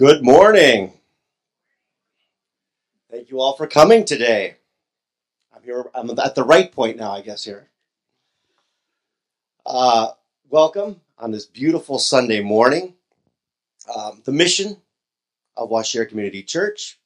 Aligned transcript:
Good 0.00 0.24
morning. 0.24 0.94
Thank 3.10 3.28
you 3.28 3.38
all 3.38 3.54
for 3.54 3.66
coming 3.66 4.06
today. 4.06 4.54
I'm 5.54 5.62
here. 5.62 5.90
I'm 5.94 6.18
at 6.18 6.34
the 6.34 6.42
right 6.42 6.72
point 6.72 6.96
now, 6.96 7.12
I 7.12 7.20
guess. 7.20 7.44
Here. 7.44 7.68
Uh, 9.66 10.12
welcome 10.48 11.02
on 11.18 11.32
this 11.32 11.44
beautiful 11.44 11.98
Sunday 11.98 12.40
morning. 12.40 12.94
Um, 13.94 14.22
the 14.24 14.32
mission 14.32 14.78
of 15.54 15.68
Waushara 15.68 16.08
Community 16.08 16.42
Church. 16.42 16.98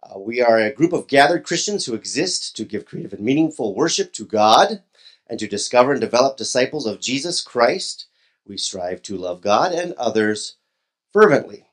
Uh, 0.00 0.20
we 0.20 0.40
are 0.40 0.60
a 0.60 0.72
group 0.72 0.92
of 0.92 1.08
gathered 1.08 1.42
Christians 1.42 1.86
who 1.86 1.94
exist 1.94 2.54
to 2.54 2.64
give 2.64 2.86
creative 2.86 3.14
and 3.14 3.22
meaningful 3.24 3.74
worship 3.74 4.12
to 4.12 4.24
God 4.24 4.80
and 5.26 5.40
to 5.40 5.48
discover 5.48 5.90
and 5.90 6.00
develop 6.00 6.36
disciples 6.36 6.86
of 6.86 7.00
Jesus 7.00 7.42
Christ. 7.42 8.06
We 8.46 8.58
strive 8.58 9.02
to 9.02 9.16
love 9.16 9.40
God 9.40 9.72
and 9.72 9.92
others 9.94 10.54
fervently. 11.12 11.65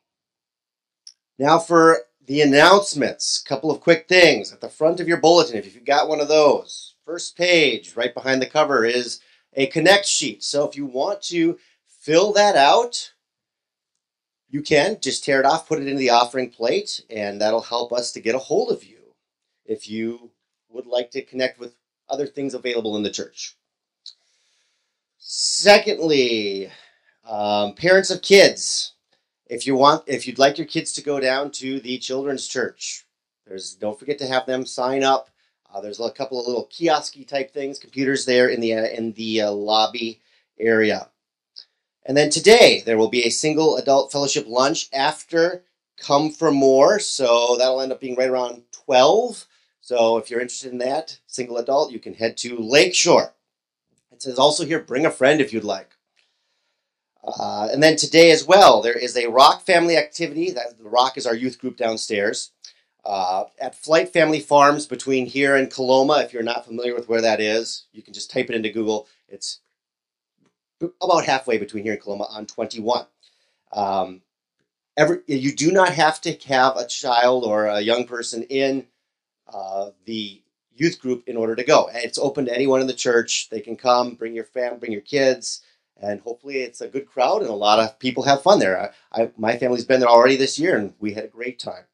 Now 1.39 1.59
for 1.59 1.99
the 2.25 2.41
announcements. 2.41 3.43
A 3.45 3.49
couple 3.49 3.71
of 3.71 3.81
quick 3.81 4.07
things. 4.07 4.53
At 4.53 4.61
the 4.61 4.69
front 4.69 4.99
of 4.99 5.07
your 5.07 5.17
bulletin, 5.17 5.57
if 5.57 5.73
you've 5.73 5.85
got 5.85 6.07
one 6.07 6.21
of 6.21 6.27
those, 6.27 6.95
first 7.05 7.35
page, 7.35 7.95
right 7.95 8.13
behind 8.13 8.41
the 8.41 8.47
cover, 8.47 8.85
is 8.85 9.19
a 9.53 9.67
connect 9.67 10.05
sheet. 10.05 10.43
So 10.43 10.67
if 10.67 10.75
you 10.75 10.85
want 10.85 11.21
to 11.23 11.57
fill 11.85 12.33
that 12.33 12.55
out, 12.55 13.13
you 14.49 14.61
can 14.61 14.97
just 15.01 15.23
tear 15.23 15.39
it 15.39 15.45
off, 15.45 15.67
put 15.67 15.79
it 15.79 15.87
into 15.87 15.99
the 15.99 16.11
offering 16.11 16.49
plate, 16.49 17.03
and 17.09 17.41
that'll 17.41 17.61
help 17.61 17.91
us 17.91 18.11
to 18.11 18.21
get 18.21 18.35
a 18.35 18.39
hold 18.39 18.71
of 18.71 18.83
you 18.83 19.15
if 19.65 19.89
you 19.89 20.31
would 20.69 20.85
like 20.85 21.11
to 21.11 21.21
connect 21.23 21.59
with 21.59 21.75
other 22.09 22.27
things 22.27 22.53
available 22.53 22.95
in 22.95 23.03
the 23.03 23.09
church. 23.09 23.55
Secondly, 25.17 26.69
um, 27.27 27.73
parents 27.73 28.11
of 28.11 28.21
kids, 28.21 28.93
if 29.53 29.67
you 29.67 29.75
want 29.75 30.03
if 30.07 30.27
you'd 30.27 30.39
like 30.39 30.57
your 30.57 30.67
kids 30.67 30.91
to 30.93 31.03
go 31.03 31.19
down 31.19 31.51
to 31.51 31.79
the 31.79 31.97
children's 31.97 32.47
church 32.47 33.05
there's 33.45 33.75
don't 33.75 33.99
forget 33.99 34.17
to 34.19 34.27
have 34.27 34.45
them 34.45 34.65
sign 34.65 35.03
up. 35.03 35.29
Uh, 35.73 35.81
there's 35.81 35.99
a 35.99 36.11
couple 36.11 36.39
of 36.39 36.47
little 36.47 36.67
kiosky 36.67 37.27
type 37.27 37.51
things 37.51 37.79
computers 37.79 38.25
there 38.25 38.49
in 38.49 38.61
the 38.61 38.73
uh, 38.73 38.85
in 38.85 39.11
the 39.13 39.41
uh, 39.41 39.51
lobby 39.51 40.21
area. 40.59 41.09
And 42.05 42.15
then 42.17 42.29
today 42.29 42.83
there 42.85 42.97
will 42.97 43.09
be 43.09 43.25
a 43.25 43.31
single 43.31 43.77
adult 43.77 44.11
fellowship 44.11 44.45
lunch 44.47 44.89
after 44.93 45.63
come 45.97 46.31
for 46.31 46.51
more. 46.51 46.99
So 46.99 47.55
that'll 47.57 47.81
end 47.81 47.91
up 47.91 48.01
being 48.01 48.15
right 48.15 48.29
around 48.29 48.63
12 48.71 49.45
so 49.81 50.17
if 50.17 50.29
you're 50.29 50.39
interested 50.39 50.71
in 50.71 50.77
that 50.77 51.19
single 51.27 51.57
adult 51.57 51.91
you 51.91 51.99
can 51.99 52.13
head 52.13 52.37
to 52.37 52.57
lakeshore 52.57 53.33
it 54.11 54.21
says 54.21 54.39
also 54.39 54.65
here 54.65 54.79
bring 54.79 55.05
a 55.05 55.11
friend 55.11 55.39
if 55.41 55.53
you'd 55.53 55.63
like 55.63 55.95
uh, 57.23 57.69
and 57.71 57.81
then 57.81 57.95
today 57.95 58.31
as 58.31 58.45
well, 58.45 58.81
there 58.81 58.97
is 58.97 59.15
a 59.15 59.29
Rock 59.29 59.61
family 59.65 59.95
activity. 59.95 60.51
That 60.51 60.77
the 60.77 60.89
Rock 60.89 61.17
is 61.17 61.25
our 61.25 61.35
youth 61.35 61.57
group 61.57 61.77
downstairs 61.77 62.51
uh, 63.05 63.45
at 63.59 63.81
Flyte 63.81 64.09
Family 64.09 64.41
Farms 64.41 64.85
between 64.85 65.25
here 65.25 65.55
and 65.55 65.71
Coloma. 65.71 66.21
If 66.23 66.33
you're 66.33 66.43
not 66.43 66.65
familiar 66.65 66.93
with 66.93 67.07
where 67.07 67.21
that 67.21 67.39
is, 67.39 67.85
you 67.93 68.01
can 68.01 68.13
just 68.13 68.29
type 68.29 68.49
it 68.49 68.55
into 68.55 68.69
Google. 68.69 69.07
It's 69.29 69.61
about 71.01 71.25
halfway 71.25 71.57
between 71.57 71.83
here 71.83 71.93
and 71.93 72.01
Coloma 72.01 72.25
on 72.29 72.45
21. 72.45 73.05
Um, 73.71 74.21
every 74.97 75.19
you 75.25 75.55
do 75.55 75.71
not 75.71 75.93
have 75.93 76.19
to 76.21 76.33
have 76.47 76.75
a 76.75 76.87
child 76.87 77.45
or 77.45 77.67
a 77.67 77.79
young 77.79 78.05
person 78.05 78.43
in 78.43 78.85
uh, 79.47 79.91
the 80.05 80.41
youth 80.75 80.99
group 80.99 81.23
in 81.27 81.37
order 81.37 81.55
to 81.55 81.63
go. 81.63 81.89
It's 81.93 82.17
open 82.17 82.45
to 82.45 82.53
anyone 82.53 82.81
in 82.81 82.87
the 82.87 82.93
church. 82.93 83.47
They 83.49 83.61
can 83.61 83.77
come, 83.77 84.15
bring 84.15 84.35
your 84.35 84.43
fam, 84.43 84.77
bring 84.77 84.91
your 84.91 85.01
kids 85.01 85.61
and 86.03 86.19
hopefully 86.21 86.57
it's 86.57 86.81
a 86.81 86.87
good 86.87 87.05
crowd 87.05 87.41
and 87.41 87.49
a 87.49 87.53
lot 87.53 87.79
of 87.79 87.97
people 87.97 88.23
have 88.23 88.43
fun 88.43 88.59
there. 88.59 88.93
I, 89.13 89.23
I 89.23 89.31
my 89.37 89.57
family's 89.57 89.85
been 89.85 90.01
there 90.01 90.09
already 90.09 90.35
this 90.35 90.59
year, 90.59 90.77
and 90.77 90.93
we 90.99 91.13
had 91.13 91.23
a 91.23 91.29
great 91.29 91.59
time. 91.59 91.85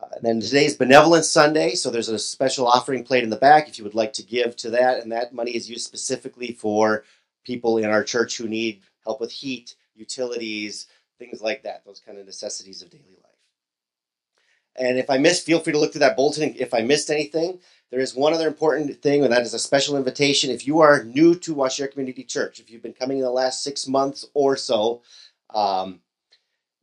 Uh, 0.00 0.08
and 0.16 0.24
then 0.24 0.40
today's 0.40 0.76
Benevolence 0.76 1.28
Sunday, 1.28 1.74
so 1.74 1.90
there's 1.90 2.10
a 2.10 2.18
special 2.18 2.68
offering 2.68 3.02
plate 3.02 3.24
in 3.24 3.30
the 3.30 3.36
back 3.36 3.68
if 3.68 3.78
you 3.78 3.84
would 3.84 3.94
like 3.94 4.12
to 4.12 4.22
give 4.22 4.54
to 4.56 4.70
that, 4.70 5.00
and 5.02 5.10
that 5.10 5.32
money 5.32 5.52
is 5.52 5.68
used 5.68 5.86
specifically 5.86 6.52
for 6.52 7.04
people 7.44 7.78
in 7.78 7.86
our 7.86 8.04
church 8.04 8.36
who 8.36 8.46
need 8.46 8.82
help 9.02 9.20
with 9.20 9.32
heat, 9.32 9.74
utilities, 9.94 10.86
things 11.18 11.40
like 11.40 11.62
that, 11.62 11.84
those 11.84 12.00
kind 12.00 12.18
of 12.18 12.26
necessities 12.26 12.82
of 12.82 12.90
daily 12.90 13.16
life. 13.22 13.24
And 14.76 14.98
if 14.98 15.10
I 15.10 15.18
missed, 15.18 15.44
feel 15.44 15.58
free 15.58 15.72
to 15.72 15.78
look 15.78 15.92
through 15.92 16.00
that 16.00 16.16
bulletin 16.16 16.54
if 16.56 16.72
I 16.72 16.82
missed 16.82 17.10
anything. 17.10 17.58
There 17.90 18.00
is 18.00 18.14
one 18.14 18.34
other 18.34 18.46
important 18.46 19.00
thing, 19.00 19.24
and 19.24 19.32
that 19.32 19.42
is 19.42 19.54
a 19.54 19.58
special 19.58 19.96
invitation. 19.96 20.50
If 20.50 20.66
you 20.66 20.80
are 20.80 21.04
new 21.04 21.34
to 21.36 21.54
Waushara 21.54 21.90
Community 21.90 22.22
Church, 22.22 22.60
if 22.60 22.70
you've 22.70 22.82
been 22.82 22.92
coming 22.92 23.18
in 23.18 23.24
the 23.24 23.30
last 23.30 23.62
six 23.62 23.88
months 23.88 24.26
or 24.34 24.56
so, 24.56 25.02
um, 25.54 26.00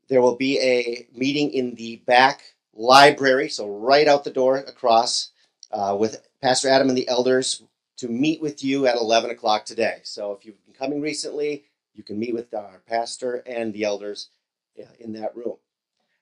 there 0.08 0.22
will 0.22 0.36
be 0.36 0.60
a 0.60 1.08
meeting 1.16 1.52
in 1.52 1.76
the 1.76 1.98
back 2.08 2.56
library, 2.74 3.50
so 3.50 3.70
right 3.70 4.08
out 4.08 4.24
the 4.24 4.32
door 4.32 4.58
across, 4.58 5.30
uh, 5.72 5.96
with 6.00 6.28
Pastor 6.42 6.70
Adam 6.70 6.90
and 6.90 6.98
the 6.98 7.08
elders 7.08 7.62
to 7.98 8.08
meet 8.08 8.42
with 8.42 8.64
you 8.64 8.88
at 8.88 8.98
11 8.98 9.30
o'clock 9.30 9.66
today. 9.66 10.00
So 10.04 10.34
if 10.34 10.46
you've 10.46 10.64
been 10.66 10.74
coming 10.74 11.02
recently, 11.02 11.66
you 11.94 12.04
can 12.04 12.20
meet 12.20 12.34
with 12.34 12.54
our 12.54 12.82
pastor 12.88 13.44
and 13.46 13.74
the 13.74 13.84
elders 13.84 14.30
uh, 14.80 14.86
in 15.00 15.14
that 15.14 15.36
room. 15.36 15.58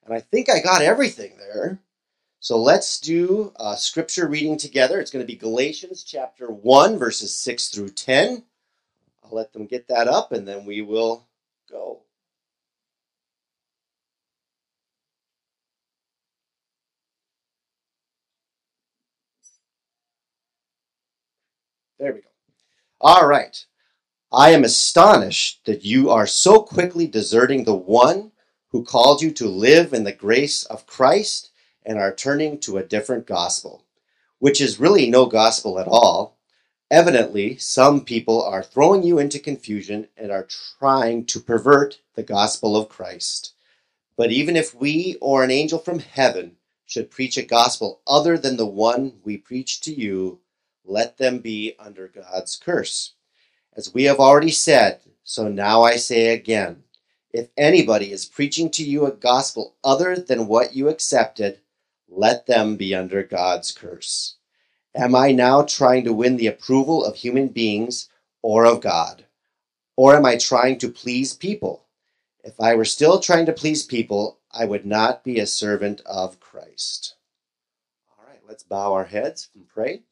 And 0.05 0.13
I 0.13 0.19
think 0.19 0.49
I 0.49 0.59
got 0.59 0.81
everything 0.81 1.37
there. 1.37 1.79
So 2.43 2.57
let's 2.57 2.99
do 2.99 3.53
scripture 3.77 4.27
reading 4.27 4.57
together. 4.57 4.99
It's 4.99 5.11
going 5.11 5.23
to 5.23 5.31
be 5.31 5.37
Galatians 5.37 6.03
chapter 6.03 6.47
1, 6.47 6.99
verses 6.99 7.33
6 7.33 7.69
through 7.69 7.91
10. 7.91 8.43
I'll 9.23 9.33
let 9.33 9.53
them 9.53 9.65
get 9.65 9.87
that 9.87 10.09
up 10.09 10.33
and 10.33 10.45
then 10.45 10.65
we 10.65 10.81
will 10.81 11.25
go. 11.71 12.01
There 21.97 22.11
we 22.11 22.19
go. 22.19 22.27
All 22.99 23.25
right. 23.25 23.65
I 24.33 24.49
am 24.49 24.65
astonished 24.65 25.61
that 25.63 25.85
you 25.85 26.09
are 26.09 26.27
so 26.27 26.61
quickly 26.61 27.07
deserting 27.07 27.63
the 27.63 27.73
one 27.73 28.33
who 28.71 28.83
called 28.83 29.21
you 29.21 29.31
to 29.31 29.47
live 29.47 29.93
in 29.93 30.03
the 30.03 30.11
grace 30.11 30.65
of 30.65 30.85
Christ 30.85 31.51
and 31.85 31.99
are 31.99 32.13
turning 32.13 32.59
to 32.59 32.77
a 32.77 32.83
different 32.83 33.25
gospel, 33.25 33.83
which 34.39 34.61
is 34.61 34.79
really 34.79 35.09
no 35.09 35.25
gospel 35.25 35.79
at 35.79 35.87
all. 35.87 36.37
Evidently, 36.91 37.57
some 37.57 38.05
people 38.05 38.43
are 38.43 38.63
throwing 38.63 39.03
you 39.03 39.19
into 39.19 39.39
confusion 39.39 40.07
and 40.15 40.31
are 40.31 40.47
trying 40.79 41.25
to 41.25 41.39
pervert 41.39 41.99
the 42.15 42.23
gospel 42.23 42.77
of 42.77 42.89
Christ. 42.89 43.53
But 44.15 44.31
even 44.31 44.55
if 44.55 44.75
we 44.75 45.17
or 45.21 45.43
an 45.43 45.51
angel 45.51 45.79
from 45.79 45.99
heaven 45.99 46.57
should 46.85 47.09
preach 47.09 47.37
a 47.37 47.43
gospel 47.43 48.01
other 48.05 48.37
than 48.37 48.57
the 48.57 48.67
one 48.67 49.13
we 49.23 49.37
preach 49.37 49.81
to 49.81 49.93
you, 49.93 50.39
let 50.85 51.17
them 51.17 51.39
be 51.39 51.75
under 51.79 52.07
God's 52.07 52.55
curse. 52.55 53.13
As 53.75 53.93
we 53.93 54.03
have 54.03 54.19
already 54.19 54.51
said, 54.51 54.99
so 55.23 55.47
now 55.47 55.81
I 55.81 55.95
say 55.95 56.33
again 56.33 56.83
if 57.33 57.49
anybody 57.57 58.11
is 58.11 58.25
preaching 58.25 58.69
to 58.69 58.83
you 58.83 59.07
a 59.07 59.11
gospel 59.11 59.75
other 59.83 60.15
than 60.15 60.45
what 60.45 60.75
you 60.75 60.87
accepted, 60.87 61.59
let 62.15 62.45
them 62.45 62.75
be 62.75 62.93
under 62.93 63.23
God's 63.23 63.71
curse. 63.71 64.35
Am 64.95 65.15
I 65.15 65.31
now 65.31 65.63
trying 65.63 66.03
to 66.03 66.13
win 66.13 66.37
the 66.37 66.47
approval 66.47 67.03
of 67.03 67.15
human 67.15 67.47
beings 67.47 68.09
or 68.41 68.65
of 68.65 68.81
God? 68.81 69.25
Or 69.95 70.15
am 70.15 70.25
I 70.25 70.37
trying 70.37 70.77
to 70.79 70.89
please 70.89 71.33
people? 71.33 71.85
If 72.43 72.59
I 72.59 72.75
were 72.75 72.85
still 72.85 73.19
trying 73.19 73.45
to 73.47 73.53
please 73.53 73.83
people, 73.83 74.39
I 74.51 74.65
would 74.65 74.85
not 74.85 75.23
be 75.23 75.39
a 75.39 75.47
servant 75.47 76.01
of 76.05 76.39
Christ. 76.39 77.15
All 78.09 78.25
right, 78.27 78.41
let's 78.47 78.63
bow 78.63 78.93
our 78.93 79.05
heads 79.05 79.49
and 79.55 79.67
pray. 79.67 80.03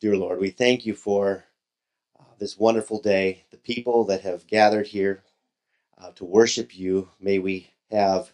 Dear 0.00 0.16
Lord, 0.16 0.40
we 0.40 0.50
thank 0.50 0.84
you 0.84 0.94
for 0.94 1.44
uh, 2.18 2.24
this 2.38 2.58
wonderful 2.58 3.00
day, 3.00 3.44
the 3.50 3.58
people 3.58 4.04
that 4.04 4.22
have 4.22 4.46
gathered 4.46 4.86
here 4.86 5.22
uh, 5.98 6.10
to 6.12 6.24
worship 6.24 6.76
you. 6.76 7.08
May 7.20 7.38
we 7.38 7.70
have 7.90 8.32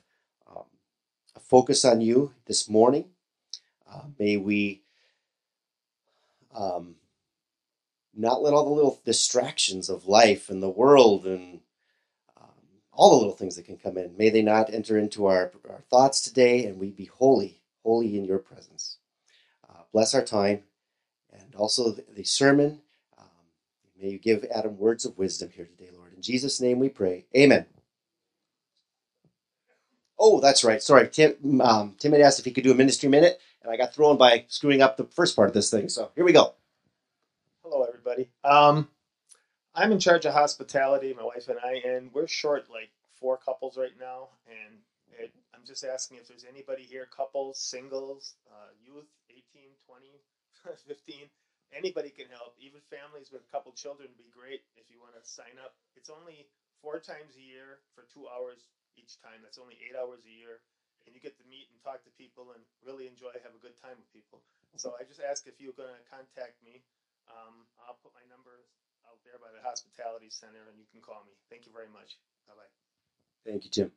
focus 1.48 1.84
on 1.84 2.00
you 2.00 2.32
this 2.46 2.68
morning. 2.68 3.06
Uh, 3.90 4.02
may 4.18 4.36
we 4.36 4.82
um, 6.54 6.96
not 8.14 8.42
let 8.42 8.54
all 8.54 8.64
the 8.64 8.70
little 8.74 9.00
distractions 9.04 9.88
of 9.88 10.06
life 10.06 10.48
and 10.50 10.62
the 10.62 10.68
world 10.68 11.26
and 11.26 11.60
um, 12.40 12.50
all 12.92 13.10
the 13.10 13.16
little 13.16 13.36
things 13.36 13.56
that 13.56 13.66
can 13.66 13.76
come 13.76 13.96
in, 13.98 14.16
may 14.16 14.30
they 14.30 14.42
not 14.42 14.72
enter 14.72 14.98
into 14.98 15.26
our, 15.26 15.52
our 15.68 15.82
thoughts 15.90 16.20
today 16.20 16.64
and 16.66 16.78
we 16.78 16.90
be 16.90 17.04
holy, 17.06 17.60
holy 17.82 18.16
in 18.18 18.24
your 18.24 18.38
presence. 18.38 18.98
Uh, 19.68 19.82
bless 19.92 20.14
our 20.14 20.22
time 20.22 20.62
and 21.32 21.54
also 21.54 21.92
the, 21.92 22.24
sermon. 22.24 22.80
Um, 23.18 23.26
may 24.00 24.08
you 24.08 24.18
give 24.18 24.44
Adam 24.52 24.78
words 24.78 25.04
of 25.04 25.16
wisdom 25.18 25.50
here 25.50 25.66
today, 25.66 25.90
Lord. 25.96 26.12
In 26.14 26.22
Jesus' 26.22 26.60
name 26.60 26.78
we 26.78 26.88
pray. 26.88 27.26
Amen. 27.36 27.66
Oh, 30.18 30.40
that's 30.40 30.64
right. 30.64 30.82
Sorry, 30.82 31.08
Tim. 31.08 31.60
Um, 31.60 31.94
Tim 31.98 32.12
had 32.12 32.20
asked 32.22 32.38
if 32.38 32.44
he 32.44 32.50
could 32.52 32.64
do 32.64 32.72
a 32.72 32.76
ministry 32.76 33.08
minute, 33.08 33.38
and 33.62 33.70
I 33.70 33.76
got 33.76 33.94
thrown 33.94 34.16
by 34.16 34.44
screwing 34.48 34.80
up 34.80 34.96
the 34.96 35.04
first 35.04 35.36
part 35.36 35.48
of 35.48 35.54
this 35.54 35.70
thing. 35.70 35.88
So 35.88 36.10
here 36.14 36.24
we 36.24 36.32
go. 36.32 36.54
Hello, 37.62 37.84
everybody. 37.84 38.30
Um, 38.44 38.88
I'm 39.74 39.92
in 39.92 40.00
charge 40.00 40.24
of 40.24 40.32
hospitality, 40.32 41.12
my 41.12 41.24
wife 41.24 41.48
and 41.48 41.58
I, 41.60 41.82
and 41.86 42.12
we're 42.14 42.28
short 42.28 42.70
like 42.70 42.88
four 43.20 43.36
couples 43.36 43.76
right 43.76 43.92
now, 44.00 44.28
and 44.48 44.78
it, 45.18 45.34
I'm 45.54 45.66
just 45.66 45.84
asking 45.84 46.16
if 46.16 46.28
there's 46.28 46.46
anybody 46.48 46.82
here, 46.82 47.08
couples, 47.14 47.60
singles, 47.60 48.34
uh, 48.48 48.72
youth, 48.80 49.08
18, 49.28 49.68
20, 49.84 50.06
15, 50.88 51.28
anybody 51.76 52.08
can 52.08 52.26
help. 52.32 52.56
Even 52.58 52.80
families 52.88 53.28
with 53.30 53.42
a 53.44 53.52
couple 53.52 53.72
children 53.72 54.08
would 54.08 54.16
be 54.16 54.32
great 54.32 54.62
if 54.76 54.88
you 54.88 54.96
want 54.96 55.12
to 55.12 55.28
sign 55.28 55.60
up. 55.62 55.74
It's 55.96 56.08
only 56.08 56.46
four 56.80 57.00
times 57.00 57.36
a 57.36 57.44
year 57.44 57.84
for 57.94 58.08
two 58.08 58.24
hours 58.32 58.64
each 58.96 59.20
time. 59.20 59.44
That's 59.44 59.60
only 59.60 59.78
eight 59.80 59.94
hours 59.94 60.24
a 60.26 60.32
year. 60.32 60.60
And 61.06 61.14
you 61.14 61.22
get 61.22 61.38
to 61.38 61.46
meet 61.46 61.70
and 61.70 61.78
talk 61.78 62.02
to 62.02 62.12
people 62.18 62.50
and 62.50 62.60
really 62.82 63.06
enjoy, 63.06 63.30
have 63.46 63.54
a 63.54 63.62
good 63.62 63.78
time 63.78 63.94
with 63.94 64.10
people. 64.10 64.42
So 64.74 64.98
I 64.98 65.06
just 65.06 65.22
ask 65.22 65.46
if 65.46 65.62
you're 65.62 65.76
going 65.76 65.94
to 65.94 66.02
contact 66.10 66.58
me. 66.66 66.82
Um, 67.30 67.62
I'll 67.86 67.98
put 68.02 68.10
my 68.10 68.26
number 68.26 68.66
out 69.06 69.22
there 69.22 69.38
by 69.38 69.54
the 69.54 69.62
hospitality 69.62 70.28
center 70.28 70.66
and 70.66 70.76
you 70.78 70.86
can 70.90 70.98
call 70.98 71.22
me. 71.22 71.38
Thank 71.46 71.66
you 71.66 71.72
very 71.72 71.88
much. 71.94 72.18
Bye 72.50 72.58
bye. 72.58 72.72
Thank 73.46 73.64
you, 73.64 73.70
Tim. 73.70 73.92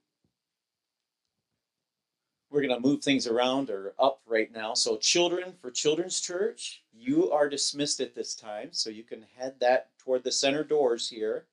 We're 2.52 2.62
going 2.62 2.82
to 2.82 2.88
move 2.88 3.04
things 3.04 3.28
around 3.28 3.70
or 3.70 3.94
up 4.00 4.22
right 4.26 4.52
now. 4.52 4.74
So, 4.74 4.98
children 4.98 5.54
for 5.62 5.70
Children's 5.70 6.20
Church, 6.20 6.84
you 6.92 7.32
are 7.32 7.48
dismissed 7.48 8.00
at 8.00 8.16
this 8.16 8.34
time. 8.34 8.70
So, 8.72 8.90
you 8.90 9.04
can 9.04 9.26
head 9.38 9.56
that 9.60 9.90
toward 10.00 10.24
the 10.24 10.32
center 10.32 10.64
doors 10.64 11.10
here. 11.10 11.46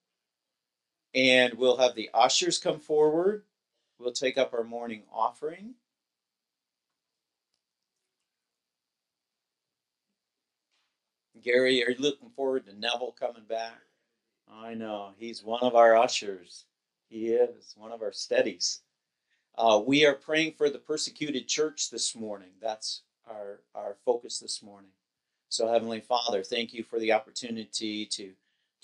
And 1.15 1.55
we'll 1.55 1.79
have 1.79 1.95
the 1.95 2.11
ushers 2.13 2.59
come 2.59 2.81
forward. 2.81 3.45
We'll 3.99 4.13
take 4.13 4.37
up 4.37 4.53
our 4.53 4.65
morning 4.65 5.03
offering. 5.13 5.75
Gary, 11.43 11.85
are 11.85 11.91
you 11.91 11.97
looking 11.99 12.31
forward 12.31 12.67
to 12.67 12.79
Neville 12.79 13.15
coming 13.19 13.45
back? 13.49 13.79
I 14.53 14.75
know. 14.75 15.11
He's 15.17 15.43
one 15.43 15.63
of 15.63 15.75
our 15.75 15.97
ushers. 15.97 16.65
He 17.09 17.29
is 17.29 17.75
one 17.77 17.93
of 17.93 18.03
our 18.03 18.13
steadies. 18.13 18.81
Uh, 19.57 19.81
we 19.85 20.05
are 20.05 20.15
praying 20.15 20.53
for 20.59 20.69
the 20.69 20.79
persecuted 20.79 21.49
church 21.49 21.91
this 21.91 22.15
morning. 22.15 22.51
That's 22.61 23.03
our, 23.29 23.61
our 23.75 23.97
focus 24.05 24.39
this 24.39 24.63
morning. 24.63 24.91
So, 25.49 25.69
Heavenly 25.69 26.01
Father, 26.01 26.43
thank 26.43 26.75
you 26.75 26.83
for 26.83 26.99
the 26.99 27.13
opportunity 27.13 28.07
to, 28.07 28.33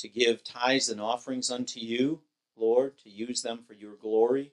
to 0.02 0.08
give 0.08 0.44
tithes 0.44 0.88
and 0.88 1.00
offerings 1.00 1.50
unto 1.50 1.80
you, 1.80 2.20
Lord, 2.56 2.98
to 2.98 3.10
use 3.10 3.40
them 3.42 3.60
for 3.66 3.72
your 3.74 3.94
glory, 3.94 4.52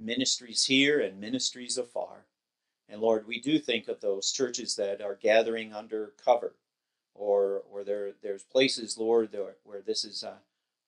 ministries 0.00 0.64
here 0.64 1.00
and 1.00 1.20
ministries 1.20 1.76
afar. 1.76 2.26
And 2.88 3.00
Lord, 3.00 3.26
we 3.26 3.40
do 3.40 3.58
think 3.58 3.88
of 3.88 4.00
those 4.00 4.32
churches 4.32 4.76
that 4.76 5.02
are 5.02 5.18
gathering 5.20 5.72
under 5.72 6.12
cover, 6.24 6.54
or 7.14 7.62
or 7.70 7.82
there 7.84 8.12
there's 8.22 8.44
places, 8.44 8.96
Lord, 8.98 9.32
there, 9.32 9.56
where 9.64 9.82
this 9.82 10.04
is 10.04 10.22
uh, 10.22 10.36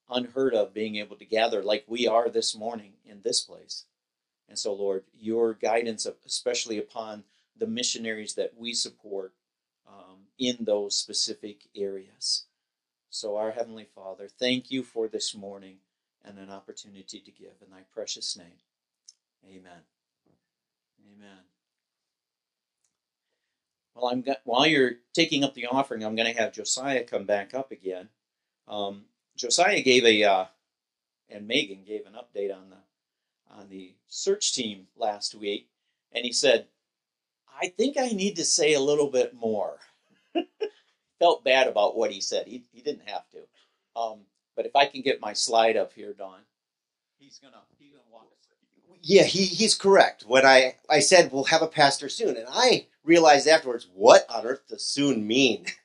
unheard 0.09 0.55
of, 0.55 0.75
being 0.75 0.97
able 0.97 1.17
to 1.17 1.25
gather 1.25 1.63
like 1.63 1.85
we 1.87 2.07
are 2.07 2.29
this 2.29 2.57
morning 2.57 2.93
in 3.05 3.23
this 3.23 3.41
place. 3.41 3.85
And 4.49 4.59
so, 4.59 4.73
Lord, 4.73 5.05
your 5.19 5.55
guidance, 5.55 6.07
of, 6.07 6.15
especially 6.25 6.79
upon 6.79 7.25
the 7.57 7.67
missionaries 7.67 8.35
that 8.35 8.53
we 8.57 8.73
support 8.73 9.33
um, 9.89 10.27
in 10.39 10.59
those 10.61 10.97
specific 10.97 11.63
areas. 11.75 12.45
So, 13.11 13.37
our 13.37 13.51
Heavenly 13.51 13.87
Father, 13.95 14.29
thank 14.29 14.71
you 14.71 14.83
for 14.83 15.09
this 15.09 15.35
morning 15.35 15.77
and 16.25 16.39
an 16.39 16.51
opportunity 16.51 17.21
to 17.21 17.31
give. 17.31 17.53
In 17.65 17.71
thy 17.71 17.83
precious 17.93 18.37
name, 18.37 18.59
amen. 19.47 19.83
Amen. 21.15 21.39
Well, 23.95 24.09
I'm 24.09 24.25
while 24.45 24.67
you're 24.67 24.97
taking 25.15 25.45
up 25.45 25.55
the 25.55 25.67
offering, 25.67 26.05
I'm 26.05 26.17
going 26.17 26.33
to 26.33 26.41
have 26.41 26.53
Josiah 26.53 27.05
come 27.05 27.25
back 27.25 27.55
up 27.55 27.73
again. 27.73 28.09
Um, 28.69 29.05
Josiah 29.37 29.81
gave 29.81 30.05
a, 30.05 30.25
uh, 30.25 30.45
and 31.31 31.47
Megan 31.49 31.85
gave 31.87 32.07
an 32.07 32.15
update 32.15 32.55
on 32.55 32.71
the 32.71 32.77
on 33.55 33.69
the 33.71 33.95
search 34.09 34.53
team 34.53 34.89
last 34.97 35.35
week, 35.35 35.69
and 36.13 36.25
he 36.25 36.33
said, 36.33 36.67
I 37.61 37.69
think 37.69 37.97
I 37.97 38.09
need 38.09 38.37
to 38.37 38.45
say 38.45 38.75
a 38.75 38.81
little 38.81 39.11
bit 39.11 39.35
more. 39.35 39.79
Felt 41.19 41.45
bad 41.45 41.67
about 41.67 41.97
what 41.97 42.11
he 42.11 42.21
said. 42.21 42.47
He, 42.47 42.65
he 42.73 42.83
didn't 42.83 43.09
have 43.09 43.29
to. 43.31 43.39
Um, 43.99 44.21
but 44.55 44.67
if 44.67 44.77
I 44.77 44.87
can 44.87 45.03
get 45.03 45.21
my 45.21 45.33
slide 45.33 45.77
up 45.77 45.93
here, 45.93 46.13
Don, 46.13 46.41
he's 47.19 47.39
gonna 47.39 47.63
he's 47.79 47.93
gonna 47.93 48.05
walk 48.13 48.27
us 48.33 48.47
through. 48.47 48.97
Yeah, 49.03 49.23
he, 49.25 49.45
he's 49.45 49.75
correct. 49.75 50.25
When 50.27 50.45
I, 50.45 50.77
I 50.91 51.01
said 51.01 51.33
we'll 51.33 51.45
have 51.45 51.63
a 51.63 51.67
pastor 51.69 52.09
soon, 52.09 52.37
and 52.37 52.47
I 52.51 52.87
realized 53.05 53.49
afterwards, 53.49 53.89
what 53.95 54.27
on 54.29 54.47
earth 54.47 54.69
does 54.69 54.85
soon 54.85 55.27
mean? 55.27 55.67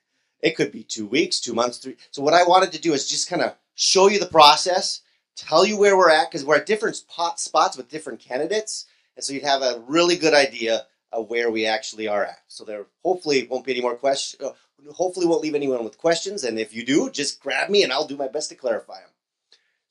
It 0.42 0.56
could 0.56 0.72
be 0.72 0.82
two 0.82 1.06
weeks, 1.06 1.38
two 1.38 1.54
months, 1.54 1.78
three. 1.78 1.94
So 2.10 2.20
what 2.20 2.34
I 2.34 2.42
wanted 2.42 2.72
to 2.72 2.80
do 2.80 2.94
is 2.94 3.08
just 3.08 3.30
kind 3.30 3.42
of 3.42 3.54
show 3.76 4.08
you 4.08 4.18
the 4.18 4.26
process 4.26 5.02
tell 5.36 5.64
you 5.64 5.76
where 5.76 5.96
we're 5.96 6.10
at 6.10 6.30
because 6.30 6.44
we're 6.44 6.56
at 6.56 6.66
different 6.66 6.96
spot, 6.96 7.40
spots 7.40 7.76
with 7.76 7.88
different 7.88 8.20
candidates, 8.20 8.86
and 9.16 9.24
so 9.24 9.32
you'd 9.32 9.42
have 9.44 9.62
a 9.62 9.82
really 9.86 10.16
good 10.16 10.34
idea 10.34 10.86
of 11.12 11.28
where 11.28 11.50
we 11.50 11.66
actually 11.66 12.08
are 12.08 12.24
at. 12.24 12.38
So 12.48 12.64
there 12.64 12.86
hopefully 13.04 13.46
won't 13.50 13.64
be 13.64 13.72
any 13.72 13.82
more 13.82 13.96
questions. 13.96 14.42
Hopefully 14.90 15.26
won't 15.26 15.42
leave 15.42 15.54
anyone 15.54 15.84
with 15.84 15.98
questions, 15.98 16.44
and 16.44 16.58
if 16.58 16.74
you 16.74 16.84
do, 16.84 17.10
just 17.10 17.40
grab 17.40 17.70
me 17.70 17.82
and 17.82 17.92
I'll 17.92 18.06
do 18.06 18.16
my 18.16 18.28
best 18.28 18.48
to 18.50 18.54
clarify 18.54 19.00
them. 19.00 19.10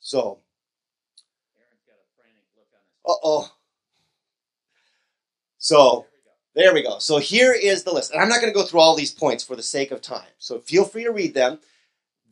So. 0.00 0.38
Uh 3.04 3.14
oh. 3.24 3.52
So 5.58 6.06
there 6.54 6.72
we 6.74 6.82
go. 6.82 6.98
So 6.98 7.18
here 7.18 7.52
is 7.52 7.82
the 7.82 7.92
list. 7.92 8.12
And 8.12 8.20
I'm 8.20 8.28
not 8.28 8.40
going 8.40 8.52
to 8.52 8.58
go 8.58 8.64
through 8.64 8.80
all 8.80 8.94
these 8.94 9.12
points 9.12 9.42
for 9.42 9.56
the 9.56 9.62
sake 9.62 9.90
of 9.90 10.00
time. 10.00 10.28
So 10.38 10.60
feel 10.60 10.84
free 10.84 11.04
to 11.04 11.10
read 11.10 11.34
them 11.34 11.58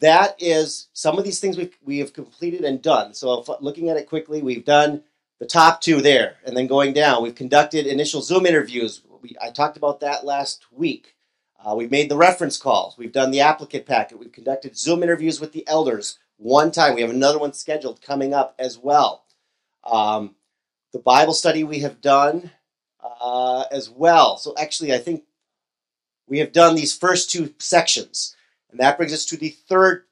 that 0.01 0.35
is 0.39 0.89
some 0.93 1.19
of 1.19 1.25
these 1.25 1.41
things 1.41 1.57
we 1.57 1.71
we 1.85 1.99
have 1.99 2.13
completed 2.13 2.63
and 2.63 2.83
done. 2.83 3.15
So 3.15 3.45
looking 3.61 3.89
at 3.89 3.97
it 3.97 4.09
quickly, 4.09 4.43
we've 4.43 4.65
done 4.65 5.05
the 5.39 5.47
top 5.47 5.81
two 5.81 6.01
there, 6.01 6.37
and 6.45 6.57
then 6.57 6.67
going 6.67 6.93
down, 6.93 7.23
we've 7.23 7.35
conducted 7.35 7.87
initial 7.87 8.21
Zoom 8.21 8.47
interviews. 8.47 9.03
We, 9.23 9.37
I 9.41 9.51
talked 9.51 9.77
about 9.77 10.01
that 10.01 10.25
last 10.25 10.67
week. 10.73 11.15
Uh, 11.65 11.75
we've 11.75 11.91
made 11.91 12.11
the 12.11 12.17
reference 12.17 12.57
calls. 12.57 12.97
We've 12.97 13.13
done 13.13 13.31
the 13.31 13.41
applicant 13.41 13.87
packet. 13.87 14.19
We've 14.19 14.33
conducted 14.33 14.77
Zoom 14.77 15.03
interviews 15.03 15.41
with 15.41 15.53
the 15.53 15.67
elders 15.69 16.19
one 16.39 16.71
time. 16.71 16.95
We 16.95 17.03
have 17.03 17.11
another 17.11 17.39
one 17.39 17.53
scheduled 17.53 18.01
coming 18.01 18.33
up 18.33 18.55
as 18.59 18.79
well. 18.79 19.25
Um, 19.85 20.37
the 20.93 20.99
Bible 20.99 21.35
study 21.35 21.63
we 21.65 21.81
have 21.81 22.01
done 22.01 22.51
uh, 23.03 23.65
as 23.71 23.91
well. 23.91 24.39
So 24.39 24.55
actually, 24.57 24.95
I 24.95 24.99
think 24.99 25.25
we 26.27 26.39
have 26.39 26.53
done 26.53 26.75
these 26.75 26.97
first 26.97 27.31
two 27.31 27.55
sections. 27.59 28.37
And 28.71 28.81
that 28.81 28.97
brings 28.97 29.13
us 29.13 29.27
to 29.27 29.37
the 29.37 29.51
third 29.51 30.05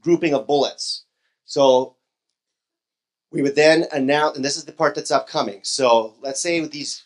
grouping 0.00 0.34
of 0.34 0.46
bullets. 0.46 1.04
So 1.44 1.94
we 3.30 3.42
would 3.42 3.54
then 3.54 3.84
announce, 3.92 4.36
and 4.36 4.44
this 4.44 4.56
is 4.56 4.64
the 4.64 4.72
part 4.72 4.94
that's 4.94 5.10
upcoming. 5.10 5.60
So 5.62 6.14
let's 6.22 6.40
say 6.40 6.60
these 6.66 7.04